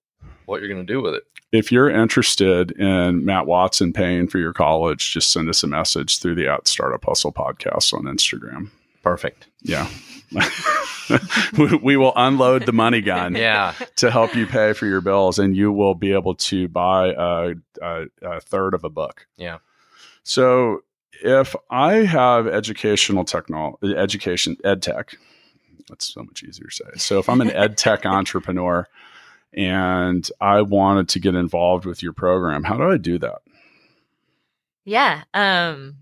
[0.49, 1.25] what you're going to do with it.
[1.53, 6.19] If you're interested in Matt Watson paying for your college, just send us a message
[6.21, 8.71] through the at Startup Hustle podcast on Instagram.
[9.03, 9.49] Perfect.
[9.63, 9.89] Yeah.
[11.59, 13.73] we, we will unload the money gun Yeah.
[13.97, 17.55] to help you pay for your bills, and you will be able to buy a,
[17.81, 19.27] a, a third of a book.
[19.39, 19.59] Yeah.
[20.25, 20.83] So
[21.23, 25.17] if I have educational technology, education, ed tech,
[25.89, 26.85] that's so much easier to say.
[26.97, 28.87] So if I'm an ed tech entrepreneur
[29.53, 33.43] and I wanted to get involved with your program, how do I do that?
[34.85, 35.25] Yeah.
[35.35, 35.97] Um,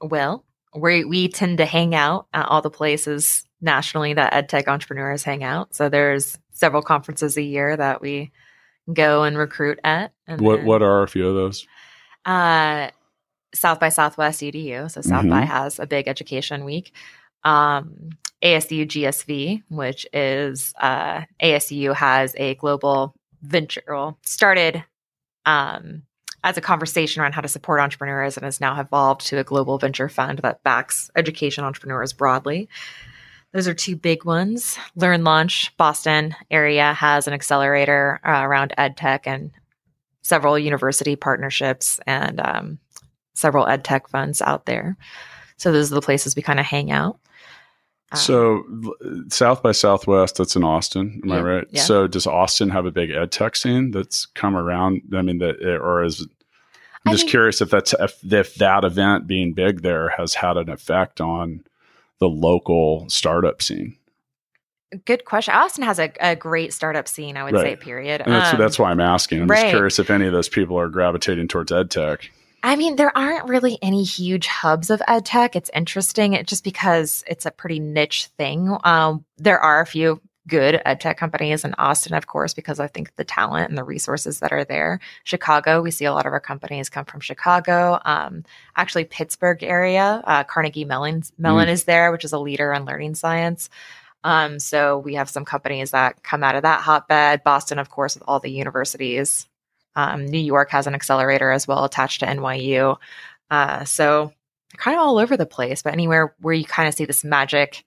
[0.00, 0.44] well,
[0.74, 5.44] we we tend to hang out at all the places nationally that edtech entrepreneurs hang
[5.44, 5.74] out.
[5.74, 8.32] So there's several conferences a year that we
[8.92, 10.12] go and recruit at.
[10.26, 11.66] And What what are a few of those?
[12.24, 12.90] uh,
[13.54, 14.90] South by Southwest EDU.
[14.90, 15.46] So South by Mhm.
[15.46, 16.92] has a big education week.
[17.44, 18.10] Um,
[18.42, 24.84] ASU GSV, which is uh, ASU has a global venture well, started
[25.46, 26.02] um,
[26.44, 29.78] as a conversation around how to support entrepreneurs and has now evolved to a global
[29.78, 32.68] venture fund that backs education entrepreneurs broadly.
[33.52, 34.78] Those are two big ones.
[34.96, 39.50] Learn Launch, Boston area has an accelerator uh, around ed tech and
[40.22, 42.78] several university partnerships and um,
[43.34, 44.96] several ed tech funds out there.
[45.58, 47.20] So those are the places we kind of hang out.
[48.12, 48.64] Um, So
[49.28, 51.20] South by Southwest, that's in Austin.
[51.24, 51.66] Am I right?
[51.70, 51.82] yeah.
[51.82, 55.02] So does Austin have a big ed tech scene that's come around?
[55.14, 56.20] I mean, that or is
[57.04, 60.34] I'm I just mean- curious if that's if, if that event being big there has
[60.34, 61.64] had an effect on
[62.20, 63.96] the local startup scene.
[65.06, 65.54] good question.
[65.54, 68.20] Austin has a, a great startup scene, I would say, period.
[68.20, 69.42] And that's Um, that's why I'm asking.
[69.42, 72.30] I'm just curious if any of those people are gravitating towards ed tech.
[72.62, 75.56] I mean, there aren't really any huge hubs of ed tech.
[75.56, 78.76] It's interesting, it, just because it's a pretty niche thing.
[78.84, 82.86] Um, there are a few good ed tech companies in Austin, of course, because I
[82.86, 85.00] think the talent and the resources that are there.
[85.24, 87.98] Chicago, we see a lot of our companies come from Chicago.
[88.04, 88.44] Um,
[88.76, 93.14] actually, Pittsburgh area, uh, Carnegie Mellon, Mellon is there, which is a leader in learning
[93.14, 93.70] science.
[94.24, 97.42] Um, so we have some companies that come out of that hotbed.
[97.42, 99.48] Boston, of course, with all the universities.
[99.94, 102.96] Um, New York has an accelerator as well attached to NYU.
[103.50, 104.32] Uh, so
[104.76, 107.84] kind of all over the place, but anywhere where you kind of see this magic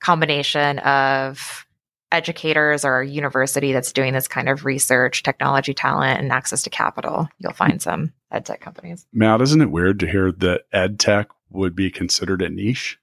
[0.00, 1.66] combination of
[2.12, 6.70] educators or a university that's doing this kind of research, technology talent, and access to
[6.70, 9.06] capital, you'll find some ed tech companies.
[9.12, 12.98] Matt, isn't it weird to hear that ed tech would be considered a niche?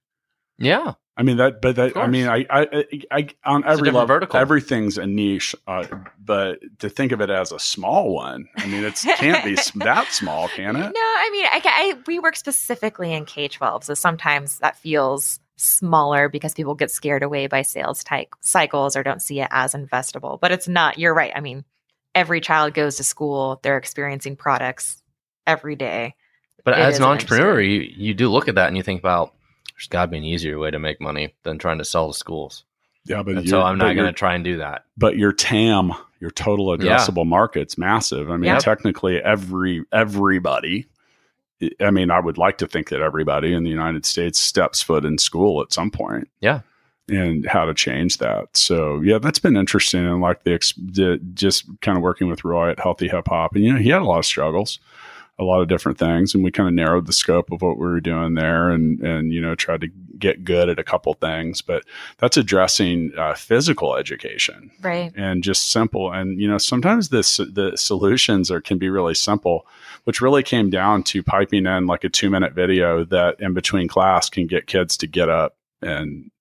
[0.57, 0.93] Yeah.
[1.17, 4.39] I mean that, but that, I mean, I, I, I, on a every level, vertical.
[4.39, 5.55] everything's a niche.
[5.65, 5.85] Uh,
[6.23, 10.11] but to think of it as a small one, I mean, it can't be that
[10.11, 10.79] small, can it?
[10.79, 10.91] No.
[10.95, 16.29] I mean, I, I we work specifically in K twelve, so sometimes that feels smaller
[16.29, 20.39] because people get scared away by sales type cycles or don't see it as investable.
[20.39, 20.99] But it's not.
[20.99, 21.31] You're right.
[21.35, 21.65] I mean,
[22.13, 25.01] every child goes to school; they're experiencing products
[25.47, 26.13] every day.
[26.63, 28.99] But It as an an entrepreneur, you, you do look at that and you think
[28.99, 29.33] about
[29.77, 32.17] there's got to be an easier way to make money than trying to sell to
[32.17, 32.63] schools.
[33.05, 34.83] Yeah, but so I'm not going to try and do that.
[34.97, 36.97] But your TAM, your total Yeah.
[36.97, 38.29] addressable market's massive.
[38.29, 38.57] I mean, Yeah.
[38.59, 40.87] technically, every everybody.
[41.79, 45.05] I mean, I would like to think that everybody in the United States steps foot
[45.05, 46.29] in school at some point.
[46.41, 46.61] Yeah.
[47.09, 48.45] and how to change that.
[48.57, 50.05] So yeah, that's been interesting.
[50.05, 53.55] And like the, ex- the just kind of working with Roy at Healthy Hip Hop,
[53.55, 54.77] and you know, he had a lot of struggles,
[55.39, 57.85] a lot of different things, and we kind of narrowed the scope of what we
[57.85, 61.61] were doing there, and and you know, tried to get good at a couple things.
[61.61, 61.83] But
[62.17, 65.11] that's addressing uh, physical education Right.
[65.15, 66.11] and just simple.
[66.11, 69.67] And you know, sometimes this the solutions are can be really simple,
[70.05, 73.87] which really came down to piping in like a two minute video that in between
[73.87, 76.31] class can get kids to get up and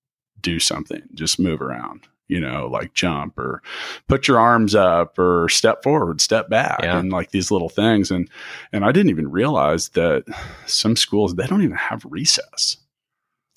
[0.41, 2.07] do something, just move around.
[2.29, 3.61] You know, like jump or
[4.07, 6.97] put your arms up or step forward, step back, Yeah.
[6.99, 8.11] and like these little things.
[8.11, 8.29] And
[8.73, 10.25] and I didn't even realize that
[10.65, 12.77] some schools they don't even have recess.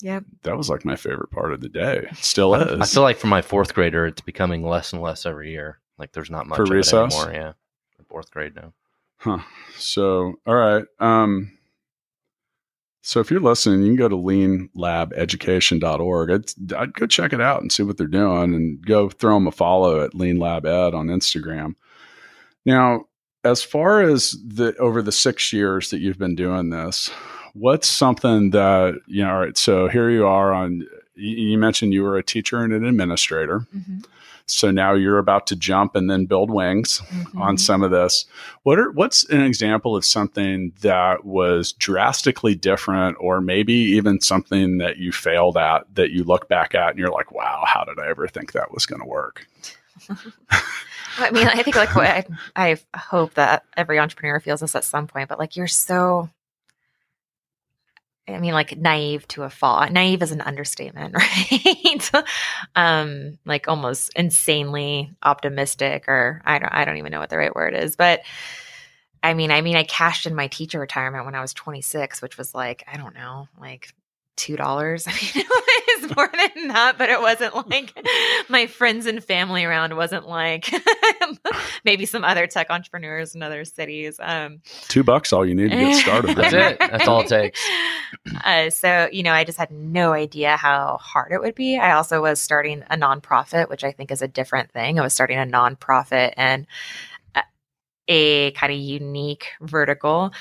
[0.01, 0.23] Yep.
[0.43, 2.07] That was like my favorite part of the day.
[2.09, 2.79] It still is.
[2.81, 5.79] I feel like for my fourth grader, it's becoming less and less every year.
[5.99, 7.13] Like there's not much For of it recess?
[7.13, 7.33] anymore.
[7.33, 7.51] Yeah,
[8.07, 8.73] fourth grade now.
[9.17, 9.39] Huh.
[9.75, 10.85] So, all right.
[10.99, 11.51] Um,
[13.01, 16.31] so if you're listening, you can go to leanlabeducation.org.
[16.31, 19.47] I'd, I'd go check it out and see what they're doing and go throw them
[19.47, 21.75] a follow at Lean Lab Ed on Instagram.
[22.65, 23.05] Now,
[23.43, 27.09] as far as the over the six years that you've been doing this,
[27.53, 32.03] what's something that, you know, all right, so here you are on, you mentioned you
[32.03, 33.65] were a teacher and an administrator.
[33.75, 34.05] Mhm.
[34.51, 37.01] So now you're about to jump and then build wings
[37.35, 37.59] on Mhm.
[37.59, 38.25] some of this.
[38.63, 44.77] What are what's an example of something that was drastically different, or maybe even something
[44.79, 47.99] that you failed at that you look back at and you're like, "Wow, how did
[47.99, 49.47] I ever think that was going to work?"
[51.17, 54.83] I mean, I think like what I, I hope that every entrepreneur feels this at
[54.83, 56.29] some point, but like you're so,
[58.27, 59.91] I mean, like naive to a fault.
[59.91, 62.11] Naive is an understatement, right?
[62.75, 67.55] um, like almost insanely optimistic, or I don't, I don't even know what the right
[67.55, 68.21] word is, but.
[69.23, 72.39] I mean, I mean, I cashed in my teacher retirement when I was 26, which
[72.39, 73.93] was like, I don't know, like
[74.35, 75.07] two dollars.
[75.07, 77.93] I mean, it was more than that, but it wasn't like
[78.49, 80.69] my friends and family around wasn't like
[81.85, 84.19] maybe some other tech entrepreneurs in other cities.
[84.21, 86.35] Um, Two bucks, all you need to get started.
[86.35, 86.71] That's right?
[86.73, 86.79] it.
[86.79, 87.61] That's all it takes.
[88.43, 91.77] Uh, so you know, I just had no idea how hard it would be.
[91.77, 94.99] I also was starting a nonprofit, which I think is a different thing.
[94.99, 96.65] I was starting a nonprofit and
[97.35, 97.41] a,
[98.07, 100.31] a kind of unique vertical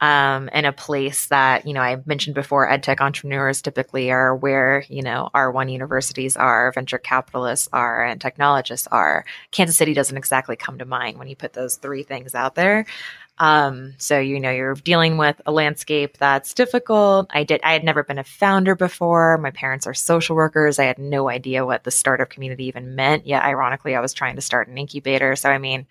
[0.00, 4.36] um, in a place that, you know, I mentioned before, ed tech entrepreneurs typically are
[4.36, 9.24] where, you know, R1 universities are, venture capitalists are, and technologists are.
[9.52, 12.84] Kansas City doesn't exactly come to mind when you put those three things out there.
[13.38, 17.30] Um, so, you know, you're dealing with a landscape that's difficult.
[17.30, 19.38] I did, I had never been a founder before.
[19.38, 20.78] My parents are social workers.
[20.78, 23.26] I had no idea what the startup community even meant.
[23.26, 25.36] Yet, ironically, I was trying to start an incubator.
[25.36, 25.86] So, I mean,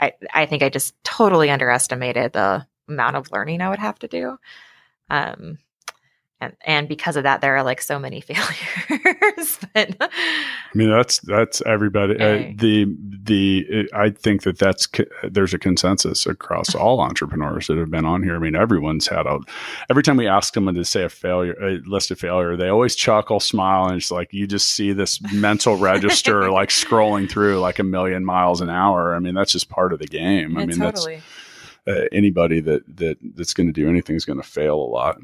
[0.00, 4.08] I, I think I just totally underestimated the amount of learning I would have to
[4.08, 4.38] do.
[5.10, 5.58] Um,
[6.40, 8.20] and, and because of that, there are like so many
[8.88, 9.58] failures.
[9.74, 10.08] but I
[10.72, 12.14] mean, that's that's everybody.
[12.14, 12.86] Uh, the
[13.24, 14.86] the I think that that's
[15.24, 18.36] there's a consensus across all entrepreneurs that have been on here.
[18.36, 19.40] I mean, everyone's had a.
[19.90, 22.94] Every time we ask someone to say a failure, a list of failure, they always
[22.94, 27.80] chuckle, smile, and it's like you just see this mental register like scrolling through like
[27.80, 29.12] a million miles an hour.
[29.12, 30.56] I mean, that's just part of the game.
[30.56, 31.16] I Yeah, mean, totally.
[31.16, 31.26] that's
[31.88, 35.18] uh, anybody that that that's going to do anything is going to fail a lot.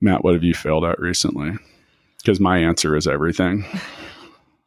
[0.00, 1.52] Matt, what have you failed at recently?
[2.18, 3.64] Because my answer is everything.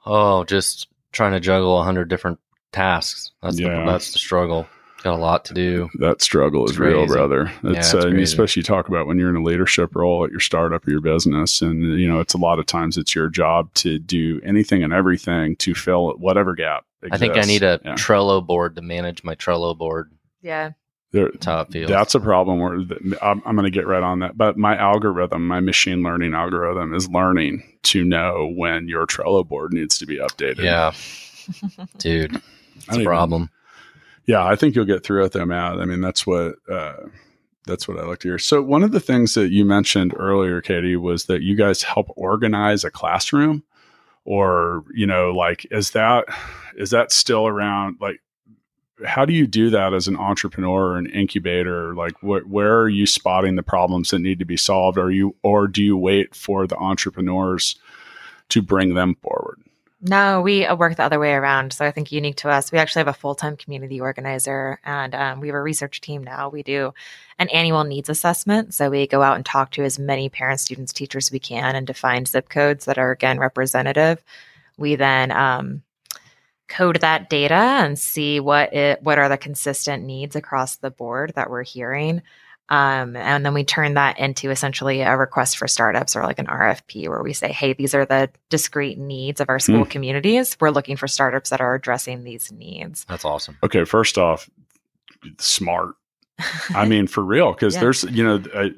[0.06, 2.40] Oh, just trying to juggle a hundred different
[2.72, 3.32] tasks.
[3.44, 3.80] That's Yeah.
[3.86, 4.68] the that's the struggle.
[5.04, 5.90] Got a lot to do.
[6.00, 7.14] That struggle is It's real, crazy.
[7.14, 7.52] brother.
[7.64, 8.24] Yeah, It's, it's uh, and crazy.
[8.24, 11.02] especially you talk about when you're in a leadership role at your startup or your
[11.02, 14.84] business, and you know it's a lot of times it's your job to do anything
[14.84, 16.86] and everything to fill whatever gap.
[17.12, 17.94] I think I need a Yeah.
[17.96, 20.12] Trello board to manage my Trello board.
[20.42, 20.72] Yeah.
[21.12, 21.90] There- That's how it feels.
[21.90, 22.74] That's a problem where
[23.22, 24.38] I'm, I'm going to get right on that.
[24.38, 29.74] But my algorithm, my machine learning algorithm, is learning to know when your Trello board
[29.74, 30.60] needs to be updated.
[30.64, 30.92] yeah,
[31.98, 32.36] dude,
[32.76, 33.50] it's don't a even- problem.
[34.26, 35.80] Yeah, I think you'll get through it though, Matt.
[35.80, 36.94] I mean, that's what uh,
[37.66, 38.38] that's what I like to hear.
[38.38, 42.10] So one of the things that you mentioned earlier, Katie, was that you guys help
[42.16, 43.64] organize a classroom,
[44.26, 46.26] or you know, like is that
[46.78, 47.98] is that still around?
[48.00, 48.22] Like,
[49.06, 51.96] how do you do that as an entrepreneur or an incubator?
[51.96, 54.98] Like, wh- where are you spotting the problems that need to be solved?
[54.98, 57.78] Are you or do you wait for the entrepreneurs
[58.50, 59.62] to bring them forward?
[60.02, 61.74] No, we uh, work the other way around.
[61.74, 65.14] So I think unique to us, we actually have a full time community organizer and
[65.14, 66.48] um, we have a research team now.
[66.48, 66.94] We do
[67.38, 68.74] an annual needs assessment.
[68.74, 71.86] So we go out and talk to as many parents, students, teachers we can and
[71.86, 74.24] define zip codes that are, again, representative.
[74.78, 75.84] We then um,
[76.70, 81.34] code that data and see what it, what are the consistent needs across the board
[81.36, 82.22] that we're hearing.
[82.70, 86.46] Um, and then we turn that into essentially a request for startups or like an
[86.46, 90.56] RFP where we say, hey, these are the discrete needs of our school communities.
[90.60, 93.06] We're looking for startups that are addressing these needs.
[93.06, 93.58] That's awesome.
[93.64, 94.48] Okay, first off,
[95.40, 95.96] smart.
[96.74, 97.82] I mean, for real, because Yeah.
[97.82, 98.70] there's, you know, uh,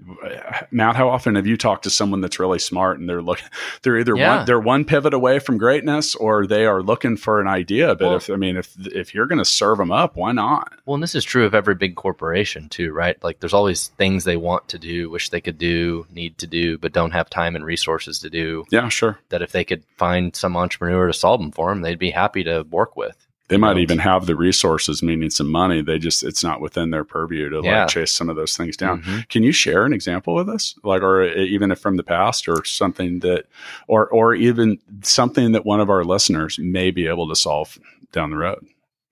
[0.72, 0.96] Matt.
[0.96, 3.48] How often have you talked to someone that's really smart and they're looking,
[3.84, 4.38] they're either Yeah.
[4.38, 7.96] one, they're one pivot away from greatness, or they are looking for an idea.
[7.96, 10.74] But Well- if I mean, if if you're going to serve them up, why not?
[10.86, 13.22] Well, and this is true of every big corporation too, right?
[13.24, 16.78] Like there's always things they want to do, wish they could do, need to do,
[16.78, 18.66] but don't have time and resources to do.
[18.72, 19.20] Yeah, sure.
[19.30, 22.44] That if they could find some entrepreneur to solve them for them, they'd be happy
[22.44, 23.16] to work with.
[23.52, 25.82] They might even have the resources, meaning some money.
[25.82, 27.82] They just it's not within their purview to Yeah.
[27.82, 29.04] like chase some of those things down.
[29.04, 29.30] Mhm.
[29.30, 32.64] Can you share an example with us, like, or even if from the past, or
[32.66, 33.46] something that,
[33.88, 37.78] or or even something that one of our listeners may be able to solve
[38.12, 38.66] down the road?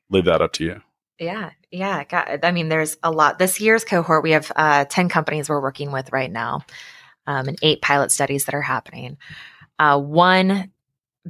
[0.09, 0.81] Leave that up to you.
[1.19, 2.05] Yeah, yeah.
[2.05, 3.39] Got, I mean, there's a lot.
[3.39, 6.61] This year's cohort, we have uh, 10 companies we're working with right now
[7.27, 9.17] um, and eight pilot studies that are happening.
[9.77, 10.71] Uh, one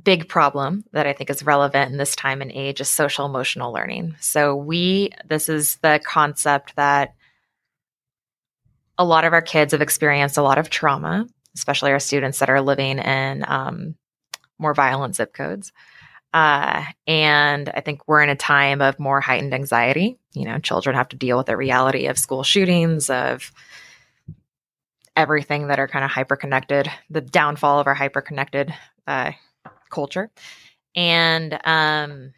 [0.02, 3.74] big problem that I think is relevant in this time and age is social emotional
[3.74, 4.16] learning.
[4.20, 7.16] So, we, this is the concept that
[8.98, 11.26] a lot of our kids have experienced a lot of trauma,
[11.56, 13.96] especially our students that are living in um,
[14.60, 15.72] more violent zip codes.
[16.34, 20.20] Uh, and I think we're in a time of more heightened anxiety.
[20.34, 23.52] You know, children have to deal with the reality of school shootings, of
[25.16, 28.74] everything that are kind of hyper connected, the downfall of our hyper connected
[29.08, 29.32] uh,
[29.90, 30.30] culture.
[30.96, 32.34] And um,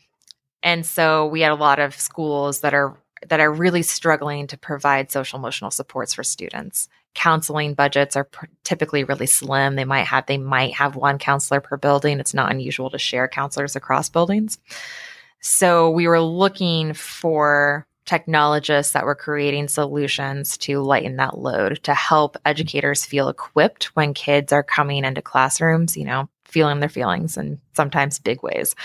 [0.63, 4.57] and so we had a lot of schools that are that are really struggling to
[4.57, 6.89] provide social emotional supports for students.
[7.13, 9.75] Counseling budgets are pr- typically really slim.
[9.75, 12.19] They might have they might have one counselor per building.
[12.19, 14.59] It's not unusual to share counselors across buildings.
[15.39, 21.93] So we were looking for technologists that were creating solutions to lighten that load to
[21.93, 27.37] help educators feel equipped when kids are coming into classrooms, you know, feeling their feelings
[27.37, 28.75] in sometimes big ways.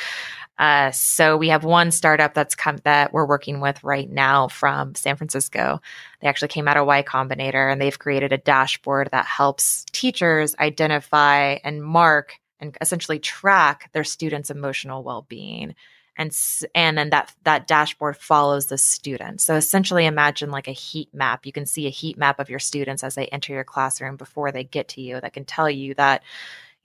[0.59, 4.95] Uh, so we have one startup that's come that we're working with right now from
[4.95, 5.81] San Francisco.
[6.21, 10.55] They actually came out of Y Combinator and they've created a dashboard that helps teachers
[10.59, 15.75] identify and mark and essentially track their students' emotional well-being.
[16.17, 16.35] And,
[16.75, 19.43] and then that that dashboard follows the student.
[19.43, 21.45] So essentially imagine like a heat map.
[21.45, 24.51] You can see a heat map of your students as they enter your classroom before
[24.51, 26.23] they get to you that can tell you that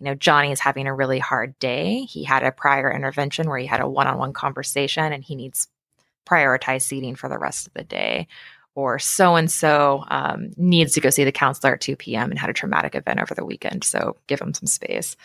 [0.01, 2.01] you know, Johnny is having a really hard day.
[2.05, 5.35] He had a prior intervention where he had a one on one conversation and he
[5.35, 5.67] needs
[6.25, 8.27] prioritized seating for the rest of the day.
[8.73, 10.05] Or so and so
[10.57, 12.31] needs to go see the counselor at 2 p.m.
[12.31, 13.83] and had a traumatic event over the weekend.
[13.83, 15.15] So give him some space.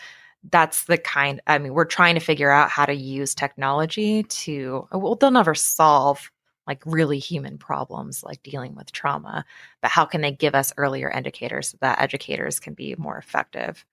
[0.51, 4.87] That's the kind, I mean, we're trying to figure out how to use technology to,
[4.91, 6.29] well, they'll never solve
[6.67, 9.45] like really human problems like dealing with trauma,
[9.81, 13.85] but how can they give us earlier indicators so that educators can be more effective?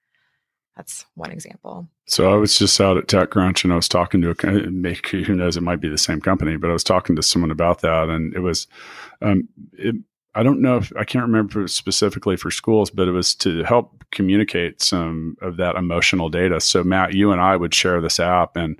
[0.76, 1.88] That's one example.
[2.06, 5.34] So I was just out at TechCrunch and I was talking to a make who
[5.34, 8.08] knows it might be the same company, but I was talking to someone about that,
[8.08, 8.66] and it was,
[9.22, 9.94] um, it,
[10.34, 14.04] I don't know if I can't remember specifically for schools, but it was to help
[14.10, 16.60] communicate some of that emotional data.
[16.60, 18.76] So Matt, you and I would share this app and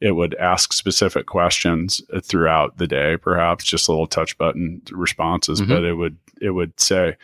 [0.00, 5.72] it would ask specific questions throughout the day, perhaps just little touch button responses, mm-hmm.
[5.72, 7.16] but it would it would say,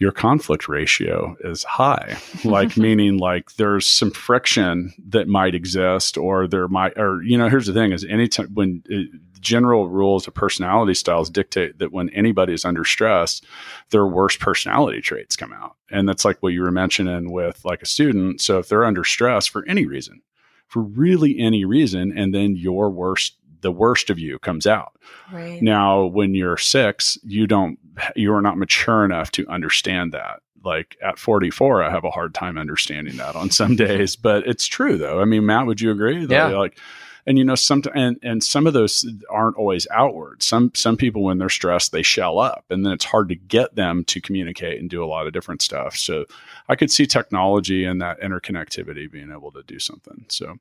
[0.00, 6.48] your conflict ratio is high like meaning like there's some friction that might exist or
[6.48, 10.28] there might or you know here's the thing is anytime when it, uh, general rules
[10.28, 13.40] of personality styles dictate that when anybody is under stress
[13.88, 17.80] their worst personality traits come out and that's like what you were mentioning with like
[17.80, 20.20] a student so if they're under stress for any reason
[20.66, 24.92] for really any reason and then your worst the worst of you comes out.
[25.32, 25.62] Right.
[25.62, 27.78] Now, when you're six, you don't,
[28.16, 30.40] you are not mature enough to understand that.
[30.62, 34.66] Like at 44, I have a hard time understanding that on some days, but it's
[34.66, 35.20] true though.
[35.20, 36.26] I mean, Matt, would you agree?
[36.26, 36.48] Yeah.
[36.48, 36.78] Like,
[37.26, 40.42] and you know, some and and some of those aren't always outward.
[40.42, 43.74] Some some people, when they're stressed, they shell up, and then it's hard to get
[43.74, 45.96] them to communicate and do a lot of different stuff.
[45.96, 46.24] So,
[46.68, 50.24] I could see technology and that interconnectivity being able to do something.
[50.28, 50.56] So,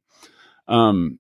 [0.68, 1.20] um,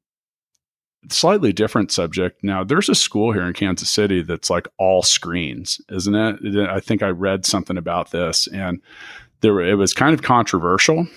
[1.09, 2.43] slightly different subject.
[2.43, 6.69] Now, there's a school here in Kansas City that's like all screens, isn't it?
[6.69, 8.81] I think I read something about this, and
[9.41, 11.07] there it was kind of controversial.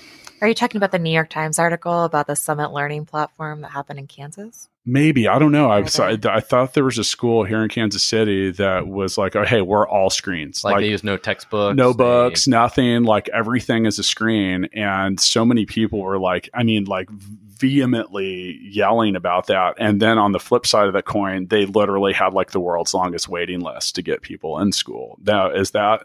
[0.41, 3.71] Are you talking about the New York Times article about the Summit Learning platform that
[3.71, 4.69] happened in Kansas?
[4.85, 5.71] Maybe I don't know.
[5.71, 9.37] I, I, I thought there was a school here in Kansas City that was like,
[9.37, 10.65] oh, hey, we're all screens.
[10.65, 12.51] Like, like they use no textbooks, no books, they...
[12.51, 13.05] nothing.
[13.05, 14.65] Like everything is a screen.
[14.73, 19.77] And so many people were like, I mean, like vehemently yelling about that.
[19.79, 22.93] And then on the flip side of the coin, they literally had like the world's
[22.93, 25.17] longest waiting list to get people in school.
[25.23, 26.03] Now, is that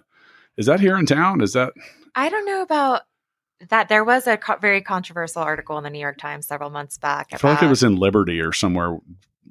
[0.56, 1.42] is that here in town?
[1.42, 1.74] Is that?
[2.14, 3.02] I don't know about
[3.70, 6.98] that there was a co- very controversial article in the New York Times several months
[6.98, 7.28] back.
[7.34, 8.98] I feel like it was in Liberty or somewhere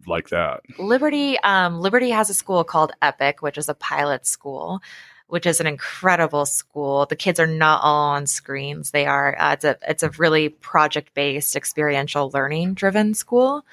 [0.07, 0.61] like that.
[0.79, 4.81] Liberty, um, Liberty has a school called Epic, which is a pilot school,
[5.27, 7.07] which is an incredible school.
[7.07, 9.37] The kids are not all on screens; they are.
[9.39, 13.65] Uh, it's a it's a really project based, experiential learning driven school.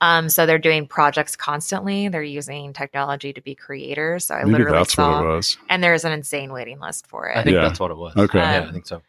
[0.00, 2.08] Um, so they're doing projects constantly.
[2.08, 4.26] They're using technology to be creators.
[4.26, 5.58] So I Maybe literally that's saw, what it was.
[5.68, 7.36] and there's an insane waiting list for it.
[7.36, 7.62] I think Yeah.
[7.62, 8.16] that's what it was.
[8.16, 8.38] Okay.
[8.38, 9.00] yeah, Um, I think so.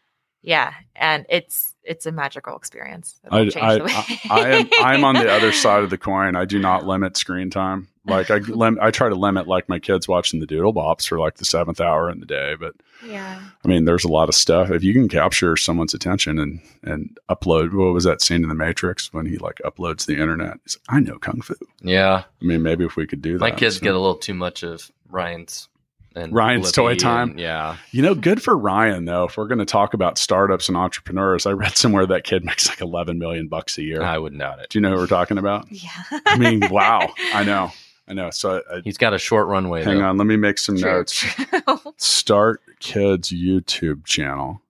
[0.43, 3.19] Yeah, and it's it's a magical experience.
[3.31, 5.97] I, change I, the way- I, I am I'm on the other side of the
[5.97, 6.35] coin.
[6.35, 7.87] I do not limit screen time.
[8.05, 11.35] Like I lim- I try to limit like my kids watching the Doodlebops for like
[11.35, 12.55] the seventh hour in the day.
[12.59, 12.75] But
[13.05, 13.41] yeah.
[13.63, 14.69] I mean, there's a lot of stuff.
[14.69, 18.55] If you can capture someone's attention and and upload, what was that scene in the
[18.55, 20.57] Matrix when he like uploads the internet?
[20.65, 21.53] He's like, I know kung fu.
[21.81, 23.39] Yeah, I mean, maybe if we could do that.
[23.39, 25.69] my kids so- get a little too much of Ryan's
[26.15, 27.31] and Ryan's Blippi toy time?
[27.31, 29.25] and- yeah, You know, good for Ryan though.
[29.25, 32.67] If we're going to talk about startups and entrepreneurs, I read somewhere that kid makes
[32.69, 34.01] like 11 million bucks a year.
[34.01, 34.69] I wouldn't doubt it.
[34.69, 35.65] Do you know who we're talking about?
[35.71, 35.89] Yeah.
[36.25, 37.13] I mean, wow.
[37.33, 37.71] I know.
[38.07, 38.29] I know.
[38.31, 39.83] So I, He's got a short runway.
[39.83, 40.05] hang though.
[40.05, 41.25] on, let me make some True, notes.
[41.97, 44.61] Start Kids YouTube channel.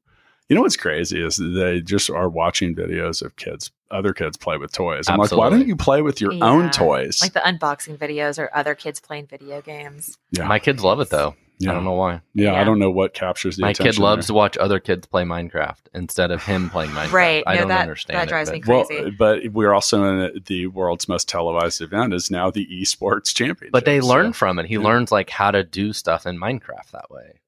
[0.53, 4.55] You know what's crazy is they just are watching videos of kids, other kids play
[4.57, 5.09] with toys.
[5.09, 6.45] I'm like, why don't you play with your Yeah.
[6.45, 7.23] own toys?
[7.23, 10.15] like the unboxing videos or other kids playing video games.
[10.29, 10.45] yeah.
[10.45, 11.33] My kids love it though.
[11.57, 11.71] yeah.
[11.71, 12.21] I don't know why.
[12.35, 13.93] Yeah, I don't know what captures the My attention.
[13.93, 14.33] kid loves there.
[14.33, 17.11] to watch other kids play Minecraft instead of him playing Minecraft.
[17.13, 17.43] Right.
[17.47, 18.19] I No, don't that- understand.
[18.19, 19.09] that drives but- me Well, crazy.
[19.09, 23.71] but we're also in the world's most televised event is now the esports championship.
[23.71, 24.67] But they So, learn from it.
[24.67, 24.81] He yeah.
[24.81, 27.39] learns like how to do stuff in Minecraft that way.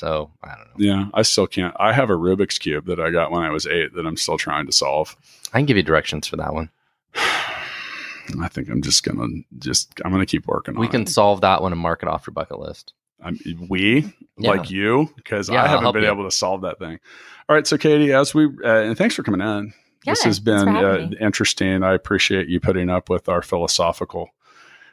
[0.00, 0.72] So I don't know.
[0.78, 1.74] Yeah, I still can't.
[1.78, 4.38] I have a Rubik's cube that I got when I was eight that I'm still
[4.38, 5.14] trying to solve.
[5.52, 6.70] I can give you directions for that one.
[7.14, 9.26] I think I'm just gonna
[9.58, 10.90] just I'm gonna keep working on We it.
[10.92, 12.94] can solve that one and mark it off your bucket list.
[13.22, 13.38] I'm,
[13.68, 14.50] we Yeah.
[14.52, 16.10] like you because Yeah, I haven't been you.
[16.10, 16.98] able to solve that thing.
[17.48, 19.74] All right, so Katie, as we uh, and thanks for coming in.
[20.04, 21.82] Yeah, this has been uh, interesting.
[21.82, 24.30] I appreciate you putting up with our philosophical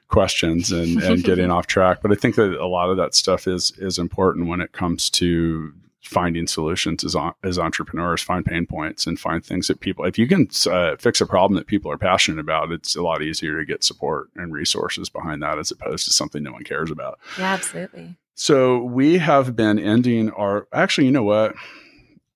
[0.08, 2.00] questions and, and getting off track.
[2.02, 5.10] But I think that a lot of that stuff is is important when it comes
[5.12, 5.74] to
[6.08, 8.22] finding solutions as on, as entrepreneurs.
[8.22, 10.06] Find pain points and find things that people.
[10.06, 13.22] If you can uh, fix a problem that people are passionate about, it's a lot
[13.22, 16.92] easier to get support and resources behind that as opposed to something no one cares
[16.92, 17.20] about.
[17.38, 18.16] Yeah, absolutely.
[18.36, 20.68] So we have been ending our.
[20.72, 21.56] Actually, you know what?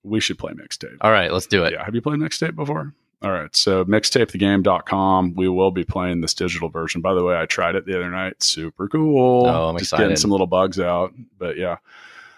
[0.02, 0.96] We should play mixtape.
[1.00, 1.72] All right, let's do it.
[1.74, 1.84] Yeah.
[1.84, 2.92] Have you played mixtape before?
[3.22, 3.54] All right.
[3.54, 5.34] So mixtapethegame.com.
[5.34, 7.00] We will be playing this digital version.
[7.00, 8.42] By the way, I tried it the other night.
[8.42, 9.46] Super cool.
[9.46, 11.12] Oh, I'm Just getting some little bugs out.
[11.38, 11.76] But yeah.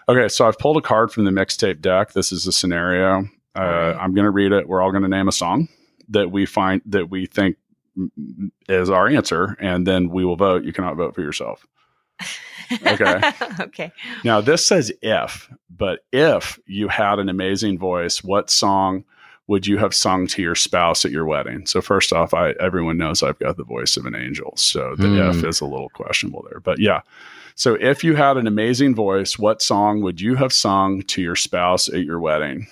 [0.07, 0.27] Okay.
[0.27, 2.13] So I've pulled a card from the mixtape deck.
[2.13, 3.27] This is a scenario.
[3.57, 3.91] Uh, right.
[3.93, 4.67] I'm going to read it.
[4.67, 5.69] We're all going to name a song
[6.09, 7.57] that we find that we think
[8.69, 9.57] is our answer.
[9.59, 10.65] And then we will vote.
[10.65, 11.65] You cannot vote for yourself.
[12.85, 13.21] Okay.
[13.59, 13.91] okay.
[14.23, 19.05] Now, this says if, but if you had an amazing voice, what song
[19.47, 21.65] would you have sung to your spouse at your wedding?
[21.65, 24.53] So, first off, I everyone knows I've got the voice of an angel.
[24.57, 25.29] So, the Hmm.
[25.37, 26.59] if is a little questionable there.
[26.59, 27.01] But yeah.
[27.55, 31.35] So, if you had an amazing voice, what song would you have sung to your
[31.35, 32.67] spouse at your wedding?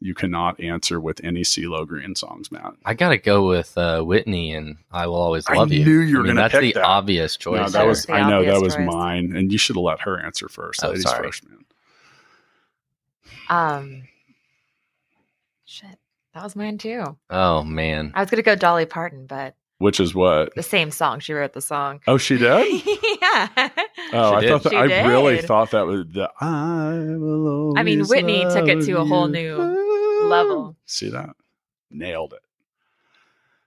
[0.00, 2.74] You cannot answer with any CeeLo Green songs, Matt.
[2.84, 6.16] I gotta go with uh, Whitney and "I Will Always I Love You." knew you
[6.16, 6.84] were I mean, gonna That's pick the that.
[6.86, 7.58] obvious choice.
[7.58, 7.86] No, that there.
[7.86, 8.86] was The I know that was choice.
[8.86, 10.84] mine, and you should have let her answer first.
[10.84, 11.26] Oh, Ladies sorry.
[11.28, 11.64] first, man.
[13.48, 14.13] Um, shit,
[16.34, 17.16] that was mine too.
[17.30, 18.12] oh man.
[18.14, 20.54] I was gonna go Dolly Parton, but Which is what?
[20.54, 21.20] the same song.
[21.20, 22.00] She wrote the song.
[22.06, 22.82] Oh, she did.
[23.22, 23.48] yeah.
[24.12, 24.48] Oh, She I did.
[24.50, 28.68] thought that, She I really thought that was the I will I mean, Whitney took
[28.68, 29.56] it to a whole you.
[29.56, 30.76] new level.
[30.86, 31.30] See that?
[31.90, 32.40] Nailed it.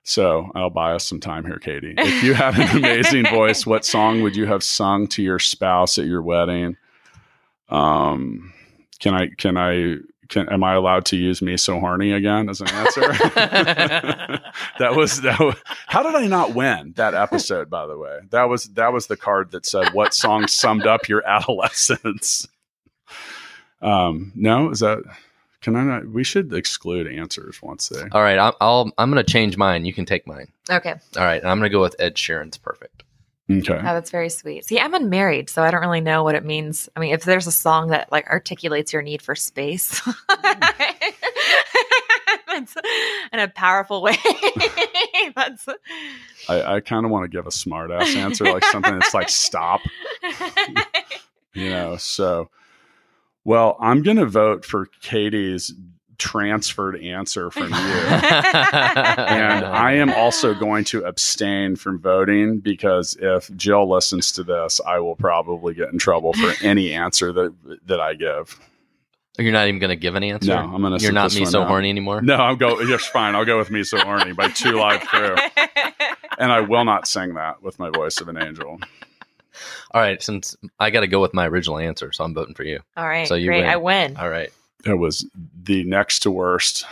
[0.03, 1.93] So I'll buy us some time here, Katie.
[1.97, 5.97] If you had an amazing voice, what song would you have sung to your spouse
[5.97, 6.77] at your wedding?
[7.69, 8.53] Um,
[8.99, 9.27] can I?
[9.37, 9.97] Can I?
[10.29, 13.01] Can am I allowed to use "Me So Horny" again as an answer?
[14.79, 15.39] that was that.
[15.39, 15.55] Was,
[15.87, 17.69] how did I not win that episode?
[17.69, 21.07] By the way, that was that was the card that said what song summed up
[21.07, 22.47] your adolescence.
[23.81, 25.03] Um, no, is that?
[25.61, 26.07] Can I not?
[26.07, 28.03] We should exclude answers once they.
[28.11, 29.85] All right, I'm, I'll I'm gonna change mine.
[29.85, 30.47] You can take mine.
[30.69, 30.93] Okay.
[31.17, 33.03] All right, I'm gonna go with Ed Sheeran's "Perfect."
[33.49, 33.73] Okay.
[33.73, 34.65] Oh, that's very sweet.
[34.65, 36.89] See, I'm unmarried, so I don't really know what it means.
[36.97, 40.01] I mean, if there's a song that like articulates your need for space
[43.31, 44.17] in a powerful way,
[45.35, 45.65] that's
[46.49, 49.29] I, I kind of want to give a smart ass answer, like something that's like
[49.29, 49.79] stop,
[51.53, 51.95] you know.
[51.95, 52.49] So,
[53.45, 55.73] well, I'm going to vote for Katie's
[56.17, 57.77] transferred answer from you.
[57.77, 64.81] and I am also going to abstain from voting because if Jill listens to this,
[64.85, 67.53] I will probably get in trouble for any answer that
[67.85, 68.59] that I give.
[69.39, 70.47] You're not even gonna give an answer.
[70.49, 71.03] No, I'm going to.
[71.03, 72.21] You're not me so horny anymore.
[72.23, 72.79] No, I'm go.
[72.81, 73.35] Yes, fine.
[73.35, 75.35] I'll go with me so horny by Two Live Crew,
[76.39, 78.79] and I will not sing that with my voice of an angel.
[79.91, 82.63] All right, since I got to go with my original answer, so I'm voting for
[82.63, 82.79] you.
[82.95, 83.61] All right, So you great.
[83.61, 83.69] win.
[83.69, 84.17] I win.
[84.17, 84.49] All right.
[84.85, 85.25] It was
[85.63, 86.85] the next to worst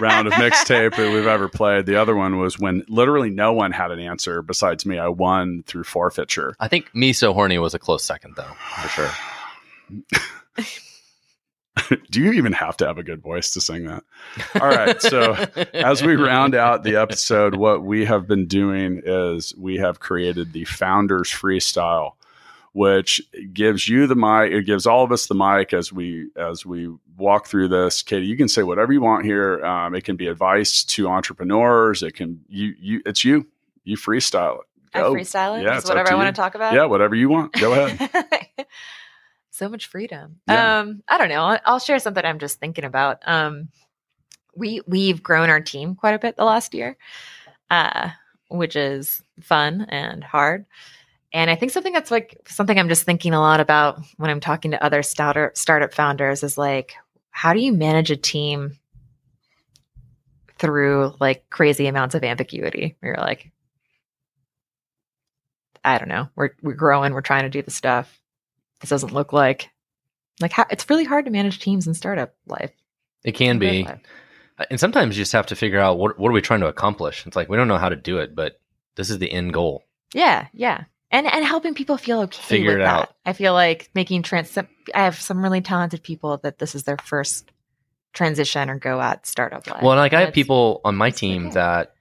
[0.00, 1.86] round of mixtape that we've ever played.
[1.86, 4.98] The other one was when literally no one had an answer besides me.
[4.98, 6.54] I won through forfeiture.
[6.60, 8.52] I think me so horny was a close second though,
[8.82, 9.10] for sure.
[12.10, 14.02] Do you even have to have a good voice to sing that?
[14.60, 15.00] All right.
[15.00, 15.34] So
[15.74, 20.52] as we round out the episode, what we have been doing is we have created
[20.52, 22.12] the Founders Freestyle,
[22.76, 23.22] which
[23.54, 24.52] gives you the mic.
[24.52, 28.02] It gives all of us the mic as we as we walk through this.
[28.02, 29.64] Katie, you can say whatever you want here.
[29.64, 32.02] Um, it can be advice to entrepreneurs.
[32.02, 33.00] It can you you.
[33.06, 33.46] It's you.
[33.84, 34.66] You freestyle it.
[34.92, 35.62] I freestyle it.
[35.62, 36.74] Yeah, it's whatever I want to talk about.
[36.74, 37.54] Yeah, whatever you want.
[37.54, 38.50] Go ahead.
[39.50, 40.40] so much freedom.
[40.46, 40.80] Yeah.
[40.80, 41.44] Um, I don't know.
[41.44, 43.26] I'll, I'll share something I'm just thinking about.
[43.26, 43.70] Um,
[44.54, 46.98] we we've grown our team quite a bit the last year,
[47.70, 48.10] uh,
[48.50, 50.66] which is fun and hard.
[51.36, 54.40] And I think something that's like something I'm just thinking a lot about when I'm
[54.40, 56.94] talking to other startup startup founders is like,
[57.30, 58.78] how do you manage a team
[60.58, 62.96] through like crazy amounts of ambiguity?
[63.00, 63.52] Where you're like,
[65.84, 68.18] I don't know, we're we're growing, we're trying to do the stuff.
[68.80, 69.68] This doesn't look like
[70.40, 72.72] like how, it's really hard to manage teams in startup life.
[73.24, 73.84] It can be.
[73.84, 74.00] life.
[74.58, 76.68] Uh, and sometimes you just have to figure out what what are we trying to
[76.68, 77.26] accomplish.
[77.26, 78.58] It's like we don't know how to do it, but
[78.94, 79.84] this is the end goal.
[80.14, 80.84] Yeah, yeah.
[81.10, 83.00] And and helping people feel okay Figure with it that.
[83.02, 83.14] out.
[83.24, 86.96] I feel like making trans I have some really talented people that this is their
[86.98, 87.50] first
[88.12, 89.82] transition or go at startup life.
[89.82, 91.52] Well, and like I have people on my team cool.
[91.52, 91.92] that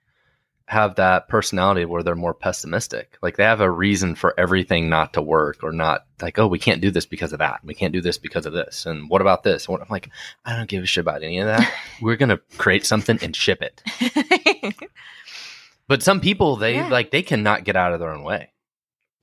[0.67, 3.19] have that personality where they're more pessimistic.
[3.21, 6.57] Like they have a reason for everything not to work or not like, oh, we
[6.57, 7.59] can't do this because of that.
[7.63, 8.87] We can't do this because of this.
[8.87, 9.69] And what about this?
[9.69, 10.09] What, I'm like,
[10.43, 11.71] I don't give a shit about any of that.
[12.01, 13.83] We're going to create something and ship it.
[15.87, 16.89] but some people, they Yeah.
[16.89, 18.49] like, they cannot get out of their own way.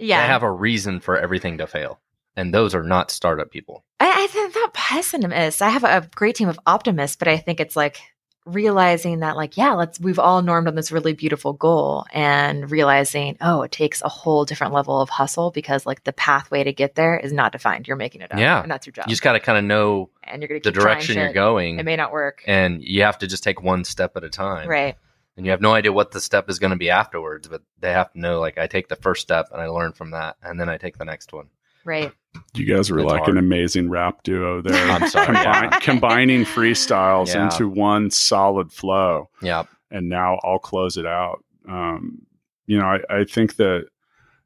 [0.02, 0.20] Yeah.
[0.22, 2.00] They have a reason for everything to fail.
[2.36, 3.84] And those are not startup people.
[4.00, 5.60] I, I think not pessimists.
[5.60, 8.00] I have a great team of optimists, but I think it's like
[8.44, 13.36] realizing that, like, yeah, let's we've all normed on this really beautiful goal and realizing,
[13.40, 16.94] oh, it takes a whole different level of hustle because like the pathway to get
[16.94, 17.86] there is not defined.
[17.86, 18.38] You're making it up.
[18.38, 18.62] Yeah.
[18.62, 19.04] And that's your job.
[19.06, 21.78] You just got to kind of know and you're gonna the direction you're going.
[21.78, 22.42] It may not work.
[22.46, 24.68] and you have to just take one step at a time.
[24.68, 24.96] Right.
[25.36, 27.92] And you have no idea what the step is going to be afterwards but they
[27.92, 30.58] have to know like i take the first step and i learn from that and
[30.60, 31.48] then i take the next one
[31.84, 32.12] Right.
[32.54, 33.30] You guys were It's like hard.
[33.30, 34.74] an amazing rap duo there.
[34.92, 35.78] i'm sorry Combine- yeah.
[35.80, 37.44] combining freestyles Yeah.
[37.44, 39.28] into one solid flow.
[39.42, 41.44] yeah and now I'll close it out.
[41.68, 42.22] Um,
[42.66, 43.86] you know, I, I think that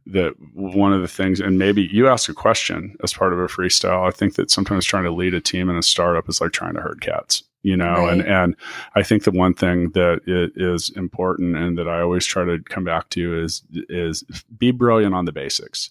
[0.06, 3.46] that one of the things, and maybe you ask a question as part of a
[3.46, 4.06] freestyle.
[4.06, 6.74] I think that sometimes trying to lead a team in a startup is like trying
[6.74, 7.44] to herd cats.
[7.66, 8.30] You know, and Right.
[8.30, 8.56] and
[8.94, 12.60] I think the one thing that it is important and that I always try to
[12.60, 14.22] come back to is is
[14.56, 15.90] be brilliant on the basics.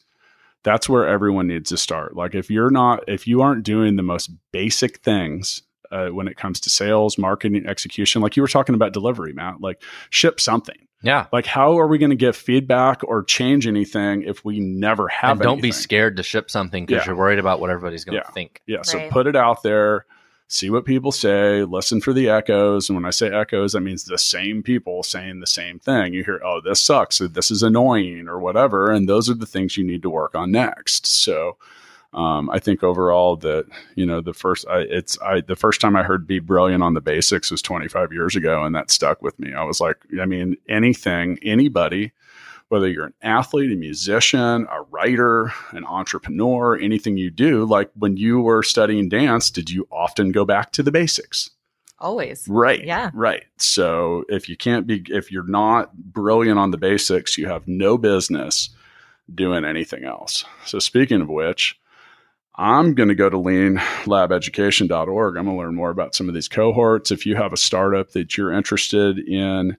[0.63, 2.15] That's where everyone needs to start.
[2.15, 6.37] Like if you're not, if you aren't doing the most basic things uh, when it
[6.37, 8.21] comes to sales, marketing, execution.
[8.21, 9.59] Like you were talking about delivery, Matt.
[9.61, 10.79] Like ship something.
[11.03, 15.07] yeah Like how are we going to get feedback or change anything if we never
[15.09, 15.31] have?
[15.31, 17.07] and don't be scared to ship something because Yeah.
[17.11, 18.31] you're worried about what everybody's going to Yeah.
[18.33, 18.81] think Yeah.
[18.83, 20.05] So put it out there.
[20.47, 21.63] See what people say.
[21.63, 22.87] Listen for the echoes.
[22.87, 26.13] And when I say echoes, that means the same people saying the same thing.
[26.13, 28.91] You hear, "Oh, this sucks," or "This is annoying," or whatever.
[28.91, 31.07] And those are the things you need to work on next.
[31.07, 31.57] So.
[32.13, 33.65] Um, I think overall that
[33.95, 36.93] you know the first I, it's I the first time I heard "Be Brilliant" on
[36.93, 39.53] the basics was 25 years ago, and that stuck with me.
[39.53, 42.13] I was like, I mean, anything, anybody,
[42.69, 48.17] whether you're an athlete, a musician, a writer, an entrepreneur, anything you do, like when
[48.17, 51.49] you were studying dance, did you often go back to the basics?
[51.99, 52.45] Always.
[52.47, 52.83] Right.
[52.83, 53.11] Yeah.
[53.13, 53.45] Right.
[53.57, 57.97] So if you can't be, if you're not brilliant on the basics, you have no
[57.97, 58.69] business
[59.33, 60.43] doing anything else.
[60.65, 61.79] So speaking of which,
[62.57, 65.37] I'm going to go to leanlabeducation.org.
[65.37, 67.11] I'm going to learn more about some of these cohorts.
[67.11, 69.77] If you have a startup that you're interested in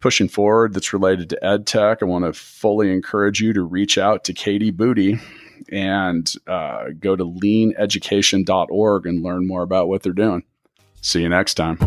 [0.00, 3.98] pushing forward that's related to ed tech, I want to fully encourage you to reach
[3.98, 5.20] out to Katie Boody
[5.70, 10.44] and uh, go to leaneducation.org and learn more about what they're doing.
[11.00, 11.78] See you next time.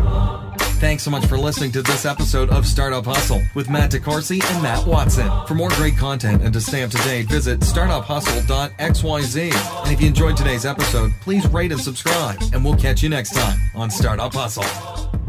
[0.80, 4.62] Thanks so much for listening to this episode of Startup Hustle with Matt DeCoursey and
[4.62, 5.30] Matt Watson.
[5.46, 9.82] For more great content and to stay up to date, visit startuphustle.xyz.
[9.82, 13.34] And if you enjoyed today's episode, please rate and subscribe, and we'll catch you next
[13.34, 15.19] time on Startup Hustle.